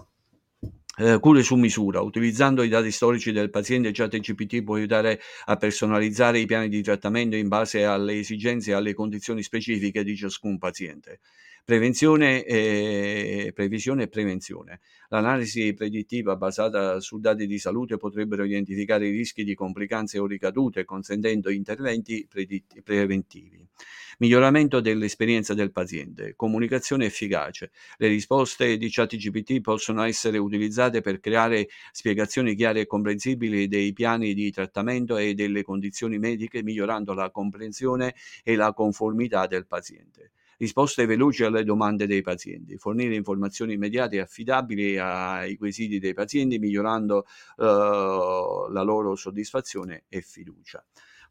Eh, 0.97 1.19
cure 1.19 1.43
su 1.43 1.55
misura. 1.55 1.99
Utilizzando 1.99 2.63
i 2.63 2.69
dati 2.69 2.89
storici 2.89 3.33
del 3.33 3.49
paziente, 3.49 3.91
ChatGPT 3.91 4.63
può 4.63 4.75
aiutare 4.75 5.19
a 5.45 5.57
personalizzare 5.57 6.39
i 6.39 6.45
piani 6.45 6.69
di 6.69 6.81
trattamento 6.81 7.35
in 7.35 7.49
base 7.49 7.83
alle 7.83 8.19
esigenze 8.19 8.71
e 8.71 8.75
alle 8.75 8.93
condizioni 8.93 9.43
specifiche 9.43 10.05
di 10.05 10.15
ciascun 10.15 10.57
paziente. 10.57 11.19
Prevenzione 11.65 12.43
e, 12.43 13.51
previsione 13.51 14.03
e 14.03 14.07
prevenzione. 14.07 14.81
L'analisi 15.09 15.73
predittiva 15.73 16.35
basata 16.35 16.99
su 16.99 17.17
dati 17.17 17.47
di 17.47 17.57
salute 17.57 17.97
potrebbero 17.97 18.43
identificare 18.43 19.07
i 19.07 19.11
rischi 19.11 19.43
di 19.43 19.55
complicanze 19.55 20.19
o 20.19 20.27
ricadute, 20.27 20.85
consentendo 20.85 21.49
interventi 21.49 22.27
preventivi. 22.83 23.65
Miglioramento 24.19 24.79
dell'esperienza 24.79 25.55
del 25.55 25.71
paziente. 25.71 26.35
Comunicazione 26.35 27.05
efficace. 27.05 27.71
Le 27.97 28.09
risposte 28.09 28.77
di 28.77 28.91
ChatGPT 28.91 29.59
possono 29.61 30.03
essere 30.03 30.37
utilizzate 30.37 31.01
per 31.01 31.19
creare 31.19 31.67
spiegazioni 31.91 32.53
chiare 32.53 32.81
e 32.81 32.85
comprensibili 32.85 33.67
dei 33.67 33.91
piani 33.91 34.35
di 34.35 34.51
trattamento 34.51 35.17
e 35.17 35.33
delle 35.33 35.63
condizioni 35.63 36.19
mediche, 36.19 36.61
migliorando 36.61 37.13
la 37.13 37.31
comprensione 37.31 38.13
e 38.43 38.55
la 38.55 38.71
conformità 38.71 39.47
del 39.47 39.65
paziente 39.65 40.29
risposte 40.57 41.05
veloci 41.05 41.43
alle 41.43 41.63
domande 41.63 42.07
dei 42.07 42.21
pazienti, 42.21 42.77
fornire 42.77 43.15
informazioni 43.15 43.73
immediate 43.73 44.17
e 44.17 44.19
affidabili 44.19 44.97
ai 44.97 45.57
quesiti 45.57 45.99
dei 45.99 46.13
pazienti, 46.13 46.59
migliorando 46.59 47.25
uh, 47.57 47.63
la 47.63 48.81
loro 48.83 49.15
soddisfazione 49.15 50.03
e 50.09 50.21
fiducia. 50.21 50.83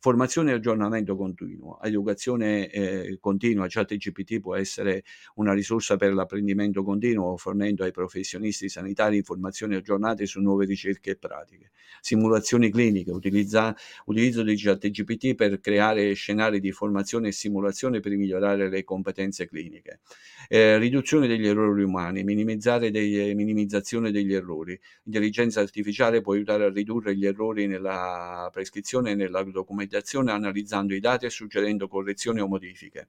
Formazione 0.05 0.50
e 0.50 0.55
aggiornamento 0.57 1.16
continuo, 1.16 1.80
educazione 1.80 2.68
eh, 2.68 3.16
continua, 3.18 3.64
ChatGPT 3.66 4.38
può 4.38 4.55
essere 4.55 5.02
una 5.36 5.55
risorsa 5.55 5.96
per 5.96 6.12
l'apprendimento 6.12 6.84
continuo, 6.84 7.38
fornendo 7.38 7.84
ai 7.84 7.90
professionisti 7.90 8.68
sanitari 8.68 9.16
informazioni 9.16 9.76
aggiornate 9.76 10.26
su 10.26 10.42
nuove 10.42 10.66
ricerche 10.66 11.12
e 11.12 11.16
pratiche. 11.16 11.70
Simulazioni 12.02 12.68
cliniche, 12.68 13.12
utilizza, 13.12 13.74
utilizzo 14.05 14.42
di 14.42 14.55
ChatGPT 14.55 15.34
per 15.36 15.59
creare 15.59 16.12
scenari 16.12 16.61
di 16.61 16.70
formazione 16.70 17.28
e 17.28 17.32
simulazione 17.32 18.00
per 18.00 18.14
migliorare 18.14 18.68
le 18.68 18.84
competenze 18.84 19.48
cliniche. 19.48 20.00
Eh, 20.48 20.76
riduzione 20.76 21.26
degli 21.26 21.46
errori 21.46 21.82
umani, 21.82 22.22
degli, 22.22 23.34
minimizzazione 23.34 24.11
degli 24.11 24.34
errori. 24.34 24.78
L'intelligenza 25.05 25.62
artificiale 25.62 26.20
può 26.20 26.34
aiutare 26.34 26.64
a 26.64 26.68
ridurre 26.68 27.16
gli 27.16 27.24
errori 27.24 27.66
nella 27.66 28.50
prescrizione 28.52 29.12
e 29.12 29.14
nella 29.14 29.42
documentazione 29.44 29.92
documentazione 29.95 30.32
analizzando 30.32 30.95
i 30.95 31.01
dati 31.01 31.26
e 31.26 31.30
suggerendo 31.30 31.86
correzioni 31.86 32.40
o 32.40 32.49
modifiche. 32.49 33.09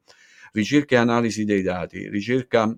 Ricerca 0.52 0.96
e 0.96 0.98
analisi 1.00 1.44
dei 1.44 1.62
dati, 1.62 2.08
ricerca 2.10 2.78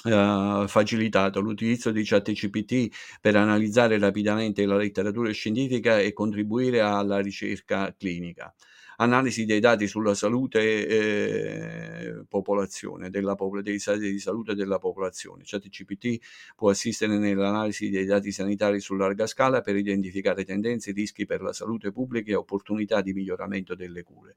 Uh, 0.00 0.68
facilitato 0.68 1.40
l'utilizzo 1.40 1.90
di 1.90 2.04
ChatGPT 2.04 3.18
per 3.20 3.34
analizzare 3.34 3.98
rapidamente 3.98 4.64
la 4.64 4.76
letteratura 4.76 5.32
scientifica 5.32 5.98
e 5.98 6.12
contribuire 6.12 6.78
alla 6.78 7.18
ricerca 7.18 7.92
clinica 7.98 8.54
analisi 9.00 9.44
dei 9.44 9.60
dati 9.60 9.86
sulla 9.86 10.14
salute 10.14 10.86
eh, 10.86 12.24
popolazione, 12.28 13.10
della, 13.10 13.36
dei 13.62 13.78
stati 13.78 14.10
di 14.10 14.18
salute 14.18 14.54
della 14.54 14.78
popolazione. 14.78 15.42
ChatGPT 15.44 16.18
può 16.56 16.70
assistere 16.70 17.18
nell'analisi 17.18 17.90
dei 17.90 18.04
dati 18.04 18.32
sanitari 18.32 18.80
su 18.80 18.94
larga 18.94 19.26
scala 19.26 19.60
per 19.60 19.76
identificare 19.76 20.44
tendenze, 20.44 20.92
rischi 20.92 21.26
per 21.26 21.42
la 21.42 21.52
salute 21.52 21.92
pubblica 21.92 22.32
e 22.32 22.34
opportunità 22.34 23.00
di 23.00 23.12
miglioramento 23.12 23.74
delle 23.74 24.02
cure. 24.02 24.34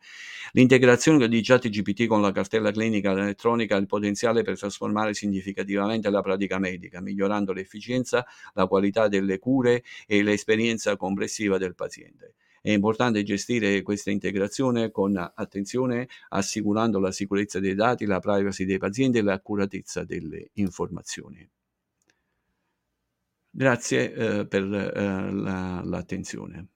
L'integrazione 0.52 1.28
di 1.28 1.42
ChatGPT 1.42 2.06
con 2.06 2.22
la 2.22 2.32
cartella 2.32 2.72
clinica 2.72 3.12
elettronica 3.12 3.76
ha 3.76 3.80
il 3.80 3.88
potenziale 3.88 4.44
per 4.44 4.60
trasformare 4.60 5.14
significativamente 5.14 6.10
la 6.10 6.22
pratica 6.22 6.60
medica, 6.60 7.02
migliorando 7.02 7.52
l'efficienza, 7.52 8.26
la 8.54 8.68
qualità 8.68 9.08
delle 9.08 9.40
cure 9.40 9.84
e 10.06 10.22
l'esperienza 10.22 10.96
complessiva 10.98 11.58
del 11.58 11.74
paziente. 11.74 12.36
È 12.62 12.70
importante 12.70 13.24
gestire 13.24 13.82
questa 13.82 14.12
integrazione 14.12 14.92
con 14.92 15.18
attenzione, 15.18 16.08
assicurando 16.30 17.00
la 17.00 17.12
sicurezza 17.12 17.60
dei 17.60 17.74
dati, 17.74 18.06
la 18.06 18.20
privacy 18.20 18.66
dei 18.66 18.78
pazienti 18.78 19.18
e 19.18 19.24
l'accuratezza 19.24 20.04
delle 20.04 20.50
informazioni. 20.54 21.50
Grazie 23.54 24.14
eh, 24.14 24.48
per 24.48 24.64
eh, 24.64 25.32
la, 25.32 25.82
l'attenzione. 25.84 26.68